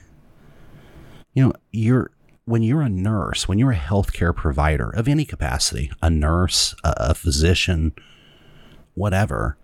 You 1.33 1.47
know, 1.47 1.53
you're 1.71 2.11
when 2.45 2.61
you're 2.61 2.83
a 2.83 2.89
nurse, 2.89 3.47
when 3.47 3.57
you're 3.57 3.71
a 3.71 3.75
healthcare 3.75 4.33
provider 4.33 4.91
of 4.91 5.07
any 5.07 5.25
capacity, 5.25 5.91
a 5.99 6.11
nurse, 6.11 6.75
a, 6.83 6.93
a 6.97 7.13
physician, 7.15 7.93
whatever. 8.93 9.57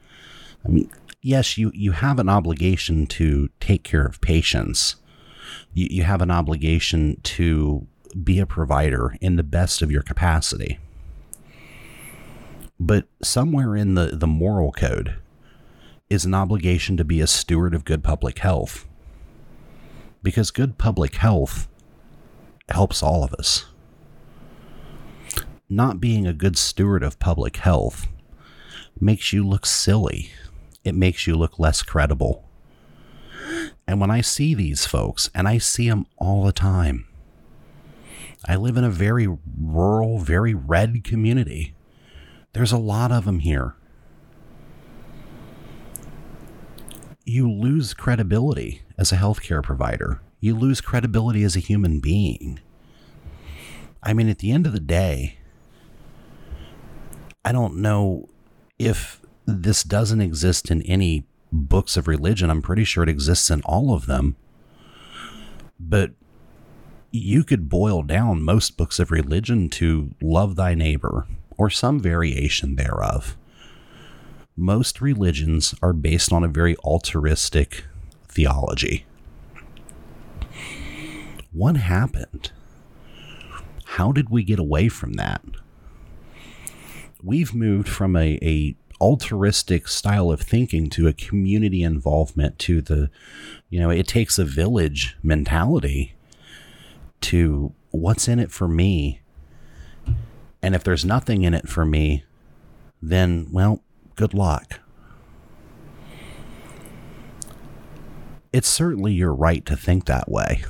I 0.66 0.70
mean, 0.70 0.90
yes, 1.22 1.56
you 1.60 1.72
you 1.76 1.92
have 1.92 2.18
an 2.18 2.30
obligation 2.30 3.06
to 3.08 3.50
take 3.60 3.84
care 3.84 4.06
of 4.08 4.22
patients. 4.22 4.96
You, 5.76 5.88
you 5.92 6.04
have 6.04 6.24
an 6.24 6.32
obligation 6.32 7.20
to 7.22 7.86
be 8.24 8.40
a 8.40 8.46
provider 8.46 9.16
in 9.22 9.36
the 9.36 9.44
best 9.44 9.82
of 9.82 9.92
your 9.92 10.02
capacity. 10.02 10.80
But 12.80 13.06
somewhere 13.22 13.76
in 13.76 13.96
the, 13.96 14.08
the 14.08 14.28
moral 14.28 14.72
code 14.72 15.16
is 16.10 16.26
an 16.26 16.34
obligation 16.34 16.98
to 16.98 17.04
be 17.04 17.22
a 17.22 17.28
steward 17.28 17.74
of 17.74 17.86
good 17.86 18.04
public 18.04 18.40
health. 18.40 18.88
Because 20.22 20.52
good 20.52 20.78
public 20.78 21.16
health 21.16 21.68
helps 22.70 23.02
all 23.02 23.24
of 23.24 23.34
us. 23.34 23.66
Not 25.70 26.00
being 26.00 26.28
a 26.28 26.34
good 26.34 26.58
steward 26.58 27.04
of 27.04 27.20
public 27.20 27.58
health 27.58 28.08
makes 29.00 29.34
you 29.34 29.48
look 29.48 29.66
silly. 29.66 30.32
It 30.84 30.96
makes 30.96 31.26
you 31.26 31.36
look 31.36 31.58
less 31.58 31.82
credible. 31.82 32.48
And 33.88 34.00
when 34.00 34.12
I 34.12 34.22
see 34.22 34.54
these 34.54 34.86
folks, 34.86 35.30
and 35.34 35.48
I 35.48 35.58
see 35.58 35.90
them 35.90 36.06
all 36.18 36.44
the 36.44 36.52
time, 36.52 37.08
I 38.46 38.56
live 38.56 38.78
in 38.78 38.84
a 38.84 38.90
very 38.90 39.28
rural, 39.58 40.20
very 40.20 40.54
red 40.54 41.04
community. 41.04 41.76
There's 42.54 42.72
a 42.72 42.78
lot 42.78 43.12
of 43.12 43.26
them 43.26 43.40
here. 43.40 43.76
You 47.26 47.50
lose 47.50 47.94
credibility 47.94 48.82
as 48.98 49.12
a 49.12 49.16
healthcare 49.16 49.64
provider. 49.64 50.22
You 50.40 50.56
lose 50.56 50.82
credibility 50.82 51.44
as 51.44 51.56
a 51.56 51.60
human 51.60 52.00
being. 52.00 52.60
I 54.04 54.14
mean, 54.14 54.28
at 54.28 54.40
the 54.40 54.52
end 54.52 54.68
of 54.68 54.74
the 54.74 54.82
day, 54.82 55.38
I 57.46 57.54
don't 57.54 57.78
know 57.78 58.28
if 58.78 59.22
this 59.46 59.84
doesn't 59.84 60.22
exist 60.22 60.70
in 60.70 60.82
any 60.82 61.26
books 61.52 61.96
of 61.96 62.08
religion. 62.08 62.50
I'm 62.50 62.62
pretty 62.62 62.84
sure 62.84 63.04
it 63.04 63.10
exists 63.10 63.50
in 63.50 63.62
all 63.62 63.94
of 63.94 64.06
them. 64.06 64.36
But 65.80 66.12
you 67.16 67.44
could 67.44 67.70
boil 67.70 68.02
down 68.02 68.42
most 68.42 68.76
books 68.76 68.98
of 68.98 69.12
religion 69.12 69.70
to 69.70 70.16
love 70.20 70.56
thy 70.56 70.74
neighbor 70.74 71.28
or 71.58 71.70
some 71.70 72.00
variation 72.00 72.76
thereof. 72.76 73.38
Most 74.58 75.00
religions 75.00 75.76
are 75.84 75.94
based 75.94 76.34
on 76.34 76.44
a 76.44 76.48
very 76.48 76.76
altruistic 76.78 77.86
theology. 78.28 79.06
What 81.52 81.78
happened? 81.78 82.52
How 83.86 84.12
did 84.12 84.32
we 84.32 84.44
get 84.44 84.58
away 84.58 84.90
from 84.90 85.14
that? 85.14 85.44
We've 87.22 87.54
moved 87.54 87.88
from 87.88 88.16
a, 88.16 88.40
a 88.42 88.76
altruistic 89.00 89.88
style 89.88 90.32
of 90.32 90.42
thinking 90.42 90.90
to 90.90 91.08
a 91.08 91.14
community 91.14 91.84
involvement 91.84 92.58
to 92.58 92.82
the, 92.82 93.12
you 93.70 93.80
know, 93.80 93.92
it 93.92 94.08
takes 94.08 94.40
a 94.40 94.46
village 94.46 95.16
mentality 95.22 96.16
to 97.24 97.74
what's 97.92 98.28
in 98.28 98.40
it 98.40 98.52
for 98.52 98.68
me. 98.68 99.22
And 100.62 100.76
if 100.76 100.84
there's 100.84 101.06
nothing 101.06 101.44
in 101.44 101.54
it 101.54 101.68
for 101.68 101.86
me, 101.86 102.24
then, 103.02 103.48
well, 103.52 103.82
good 104.16 104.34
luck. 104.34 104.80
It's 108.52 108.68
certainly 108.68 109.14
your 109.14 109.34
right 109.34 109.66
to 109.66 109.76
think 109.76 110.06
that 110.06 110.30
way. 110.30 110.64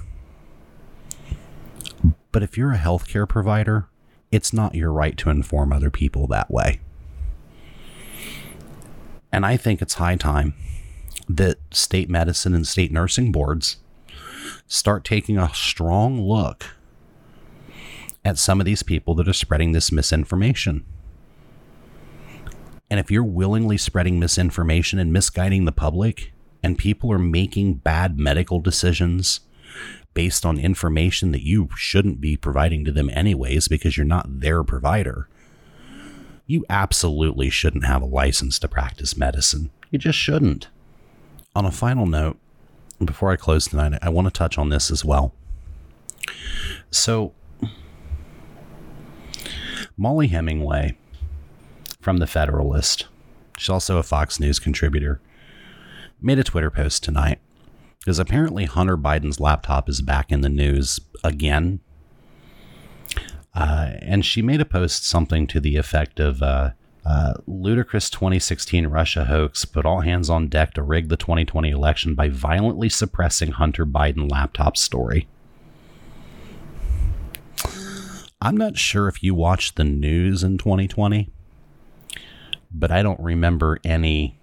But 2.32 2.44
if 2.44 2.58
you're 2.58 2.72
a 2.72 2.78
healthcare 2.78 3.28
provider, 3.28 3.88
it's 4.32 4.54
not 4.54 4.74
your 4.74 4.92
right 4.92 5.18
to 5.18 5.30
inform 5.30 5.72
other 5.72 5.92
people 5.92 6.26
that 6.28 6.50
way. 6.50 6.80
And 9.32 9.46
I 9.46 9.58
think 9.58 9.82
it's 9.82 9.96
high 9.96 10.16
time 10.16 10.54
that 11.28 11.58
state 11.72 12.10
medicine 12.10 12.54
and 12.54 12.68
state 12.68 12.92
nursing 12.92 13.32
boards 13.32 13.78
start 14.68 15.04
taking 15.04 15.38
a 15.38 15.54
strong 15.54 16.22
look 16.22 16.66
at 18.26 18.38
some 18.38 18.60
of 18.60 18.66
these 18.66 18.84
people 18.84 19.16
that 19.16 19.28
are 19.28 19.34
spreading 19.34 19.72
this 19.72 19.92
misinformation. 19.92 20.86
And 22.90 23.00
if 23.00 23.10
you're 23.10 23.24
willingly 23.24 23.78
spreading 23.78 24.20
misinformation 24.20 25.00
and 25.00 25.12
misguiding 25.12 25.66
the 25.66 25.72
public, 25.72 26.32
and 26.62 26.78
people 26.78 27.12
are 27.12 27.20
making 27.20 27.76
bad 27.76 28.18
medical 28.18 28.60
decisions 28.60 29.42
based 30.14 30.46
on 30.46 30.60
information 30.60 31.32
that 31.32 31.44
you 31.44 31.70
shouldn't 31.76 32.22
be 32.22 32.38
providing 32.38 32.86
to 32.86 32.92
them 32.92 33.10
anyways 33.14 33.68
because 33.68 33.98
you're 33.98 34.06
not 34.06 34.40
their 34.40 34.64
provider, 34.64 35.28
you 36.46 36.66
absolutely 36.70 37.50
shouldn't 37.50 37.86
have 37.86 38.02
a 38.02 38.06
license 38.06 38.60
to 38.60 38.68
practice 38.68 39.18
medicine. 39.18 39.72
You 39.90 40.00
just 40.00 40.20
shouldn't. 40.20 40.68
On 41.56 41.66
a 41.66 41.72
final 41.72 42.06
note, 42.06 42.38
before 43.06 43.32
I 43.32 43.36
close 43.36 43.68
tonight, 43.68 43.98
I 44.02 44.10
want 44.10 44.26
to 44.26 44.32
touch 44.32 44.58
on 44.58 44.70
this 44.70 44.92
as 44.92 45.04
well. 45.04 45.34
So, 46.92 47.34
Mollie 49.98 50.28
Hemingway 50.28 50.98
from 52.00 52.18
The 52.18 52.28
Federalist, 52.28 53.08
she's 53.58 53.70
also 53.70 53.98
a 53.98 54.04
Fox 54.04 54.40
News 54.40 54.60
contributor, 54.60 55.22
made 56.22 56.40
a 56.40 56.44
Twitter 56.44 56.70
post 56.70 57.04
tonight 57.04 57.40
because 58.00 58.20
apparently 58.20 58.66
Hunter 58.66 58.98
Biden's 58.98 59.40
laptop 59.40 59.88
is 59.88 60.02
back 60.02 60.32
in 60.32 60.42
the 60.42 60.50
news 60.50 61.00
again. 61.24 61.80
Uh, 63.56 63.92
and 64.02 64.26
she 64.26 64.42
made 64.42 64.60
a 64.60 64.66
post 64.66 65.06
something 65.06 65.48
to 65.48 65.60
the 65.60 65.78
effect 65.78 66.20
of 66.20 66.42
uh, 66.42 66.72
uh, 67.06 67.34
ludicrous 67.48 68.10
2016 68.10 68.88
Russia 68.88 69.26
hoax 69.26 69.66
put 69.66 69.86
all 69.86 70.02
hands 70.02 70.30
on 70.30 70.48
deck 70.48 70.74
to 70.74 70.82
rig 70.82 71.10
the 71.10 71.18
2020 71.18 71.70
election 71.70 72.16
by 72.16 72.30
violently 72.30 72.88
suppressing 72.88 73.52
Hunter 73.52 73.86
Biden 73.86 74.32
laptop 74.32 74.78
story. 74.78 75.28
I'm 78.42 78.58
not 78.58 78.78
sure 78.78 79.08
if 79.08 79.24
you 79.24 79.36
watched 79.36 79.76
the 79.76 79.84
news 79.84 80.44
in 80.44 80.58
2020, 80.58 81.30
but 82.72 82.92
I 82.92 83.02
don't 83.02 83.20
remember 83.20 83.80
any 83.84 84.38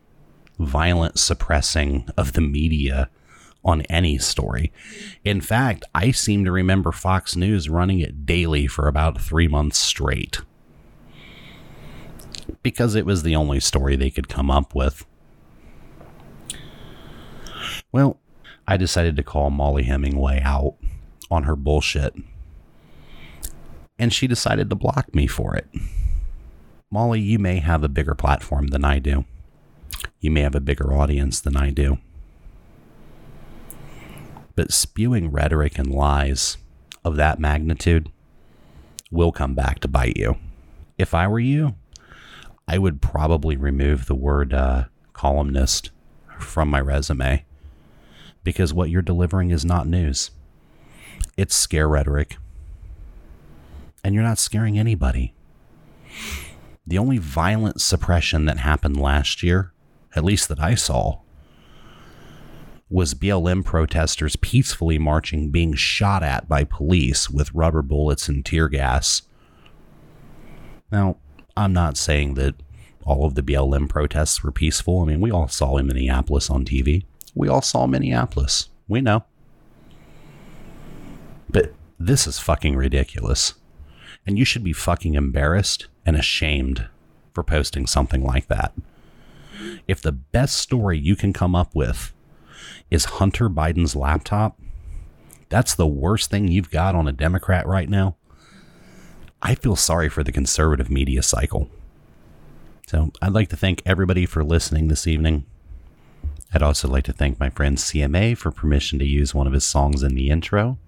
violent 0.59 1.19
suppressing 1.19 2.09
of 2.17 2.33
the 2.33 2.41
media 2.41 3.11
on 3.63 3.83
any 3.83 4.17
story. 4.17 4.73
In 5.25 5.41
fact, 5.41 5.85
I 5.95 6.13
seem 6.13 6.45
to 6.45 6.53
remember 6.53 6.93
Fox 6.93 7.37
News 7.37 7.69
running 7.69 8.01
it 8.01 8.25
daily 8.25 8.67
for 8.67 8.89
about 8.89 9.21
three 9.21 9.49
months 9.49 9.79
straight 9.79 10.41
because 12.63 12.95
it 12.95 13.07
was 13.07 13.23
the 13.23 13.37
only 13.37 13.61
story 13.61 13.97
they 13.97 14.11
could 14.11 14.29
come 14.29 14.51
up 14.51 14.75
with 14.75 15.05
Well, 17.93 18.21
I 18.69 18.77
decided 18.77 19.17
to 19.17 19.23
call 19.23 19.51
Mollie 19.51 19.85
Hemingway 19.85 20.41
out 20.45 20.77
on 21.31 21.45
her 21.45 21.57
bullshit. 21.57 22.15
And 23.99 24.13
she 24.13 24.27
decided 24.27 24.71
to 24.71 24.77
block 24.77 25.15
me 25.15 25.27
for 25.27 25.57
it. 25.57 25.67
Mollie, 26.91 27.21
you 27.21 27.39
may 27.39 27.59
have 27.59 27.85
a 27.85 27.89
bigger 27.89 28.15
platform 28.15 28.69
than 28.69 28.85
I 28.85 28.99
do. 28.99 29.25
You 30.21 30.31
may 30.31 30.43
have 30.43 30.55
a 30.55 30.61
bigger 30.61 30.93
audience 30.93 31.41
than 31.41 31.57
I 31.57 31.71
do. 31.71 31.99
But 34.55 34.73
spewing 34.73 35.31
rhetoric 35.31 35.79
and 35.79 35.93
lies 35.93 36.57
of 37.05 37.17
that 37.17 37.39
magnitude 37.39 38.11
will 39.11 39.33
come 39.33 39.55
back 39.55 39.81
to 39.81 39.89
bite 39.89 40.17
you. 40.17 40.37
If 40.99 41.15
I 41.15 41.27
were 41.29 41.41
you, 41.41 41.75
I 42.71 42.79
would 42.79 43.03
probably 43.03 43.57
remove 43.57 44.07
the 44.07 44.15
word 44.15 44.55
uh, 44.55 44.85
columnist 45.13 45.91
from 46.39 46.71
my 46.71 46.81
resume 46.81 47.45
because 48.45 48.73
what 48.73 48.91
you're 48.91 49.03
delivering 49.03 49.51
is 49.51 49.65
not 49.65 49.89
news. 49.89 50.31
It's 51.37 51.53
scare 51.53 51.89
rhetoric. 51.89 52.37
And 54.05 54.15
you're 54.15 54.23
not 54.23 54.39
scaring 54.39 54.79
anybody. 54.79 55.35
The 56.87 56.97
only 56.97 57.19
violent 57.19 57.81
suppression 57.81 58.45
that 58.45 58.59
happened 58.59 59.01
last 59.01 59.43
year, 59.43 59.73
at 60.15 60.23
least 60.23 60.49
that 60.49 60.61
I 60.61 60.77
saw, 60.77 61.23
was 62.89 63.15
BLM 63.15 63.65
protesters 63.65 64.37
peacefully 64.37 64.97
marching 64.97 65.51
being 65.51 65.75
shot 65.75 66.23
at 66.23 66.49
by 66.49 66.63
police 66.63 67.29
with 67.29 67.53
rubber 67.53 67.83
bullets 67.83 68.29
and 68.29 68.47
tear 68.47 68.69
gas. 68.69 69.23
Now, 70.93 71.17
I'm 71.61 71.75
not 71.75 71.99
saying 71.99 72.35
that 72.35 72.55
all 73.05 73.27
of 73.27 73.35
the 73.35 73.43
BLM 73.43 73.87
protests 73.87 74.43
were 74.43 74.51
peaceful. 74.51 75.03
I 75.03 75.05
mean, 75.05 75.21
we 75.21 75.31
all 75.31 75.47
saw 75.47 75.77
in 75.77 75.87
Minneapolis 75.87 76.49
on 76.49 76.65
TV. 76.65 77.05
We 77.35 77.49
all 77.49 77.61
saw 77.61 77.87
Minneapolis. 77.87 78.71
We 78.89 79.03
know. 79.03 79.25
But 81.51 81.75
this 81.99 82.27
is 82.27 82.39
fucking 82.39 82.77
ridiculous. 82.77 83.55
And 84.27 84.39
you 84.39 84.47
should 84.47 84.65
be 84.65 84.73
fucking 84.73 85.15
embarrassed 85.15 85.89
and 86.07 86.17
ashamed 86.17 86.89
for 87.35 87.43
posting 87.43 87.87
something 87.87 88.25
like 88.25 88.49
that. 88.49 88.73
If 89.87 90.01
the 90.01 90.13
best 90.13 90.57
story 90.57 90.99
you 90.99 91.15
can 91.15 91.35
come 91.35 91.55
up 91.55 91.75
with 91.75 92.15
is 92.91 93.05
Hunter 93.05 93.51
Biden's 93.51 93.95
laptop, 93.95 94.59
that's 95.51 95.75
the 95.75 95.87
worst 95.87 96.31
thing 96.31 96.49
you've 96.49 96.71
got 96.71 96.95
on 96.95 97.07
a 97.07 97.13
Democrat 97.13 97.67
right 97.67 97.89
now. 97.89 98.17
I 99.43 99.55
feel 99.55 99.77
sorry 99.77 100.09
for 100.09 100.23
the 100.23 100.33
conservative 100.33 100.91
media 100.91 101.23
cycle. 101.23 101.69
So 102.87 103.11
I'd 103.23 103.33
like 103.33 103.49
to 103.51 103.57
thank 103.57 103.83
everybody 103.87 104.27
for 104.27 104.45
listening 104.45 104.89
this 104.89 105.07
evening. 105.07 105.47
I'd 106.53 106.63
also 106.63 106.89
like 106.89 107.05
to 107.05 107.13
thank 107.13 107.39
my 107.39 107.49
friend 107.49 107.77
CMA 107.77 108.37
for 108.37 108.51
permission 108.51 108.99
to 108.99 109.05
use 109.05 109.35
one 109.35 109.47
of 109.47 109.53
his 109.53 109.65
songs 109.65 110.03
in 110.03 110.15
the 110.15 110.31
intro. 110.31 110.79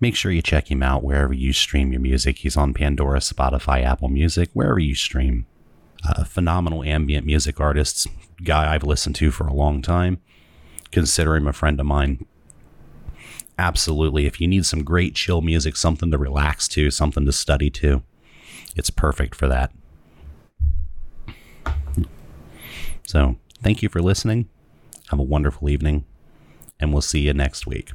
Make 0.00 0.16
sure 0.16 0.30
you 0.30 0.42
check 0.42 0.70
him 0.70 0.82
out 0.82 1.02
wherever 1.02 1.32
you 1.32 1.52
stream 1.52 1.92
your 1.92 2.00
music. 2.00 2.38
He's 2.38 2.56
on 2.56 2.74
Pandora, 2.74 3.18
Spotify, 3.18 3.82
Apple 3.82 4.08
Music, 4.08 4.50
wherever 4.52 4.78
you 4.78 4.94
stream. 4.94 5.46
A 6.04 6.24
phenomenal 6.24 6.84
ambient 6.84 7.26
music 7.26 7.60
artist, 7.60 8.06
guy 8.42 8.74
I've 8.74 8.84
listened 8.84 9.16
to 9.16 9.30
for 9.30 9.46
a 9.46 9.54
long 9.54 9.82
time. 9.82 10.18
Consider 10.90 11.36
him 11.36 11.48
a 11.48 11.52
friend 11.52 11.80
of 11.80 11.86
mine. 11.86 12.26
Absolutely. 13.58 14.26
If 14.26 14.40
you 14.40 14.48
need 14.48 14.66
some 14.66 14.82
great 14.82 15.14
chill 15.14 15.40
music, 15.40 15.76
something 15.76 16.10
to 16.10 16.18
relax 16.18 16.66
to, 16.68 16.90
something 16.90 17.24
to 17.24 17.32
study 17.32 17.70
to, 17.70 18.02
it's 18.74 18.90
perfect 18.90 19.34
for 19.34 19.48
that. 19.48 19.72
So, 23.06 23.36
thank 23.62 23.82
you 23.82 23.88
for 23.88 24.02
listening. 24.02 24.48
Have 25.10 25.20
a 25.20 25.24
wonderful 25.24 25.68
evening, 25.68 26.04
and 26.80 26.92
we'll 26.92 27.02
see 27.02 27.20
you 27.20 27.34
next 27.34 27.66
week. 27.66 27.92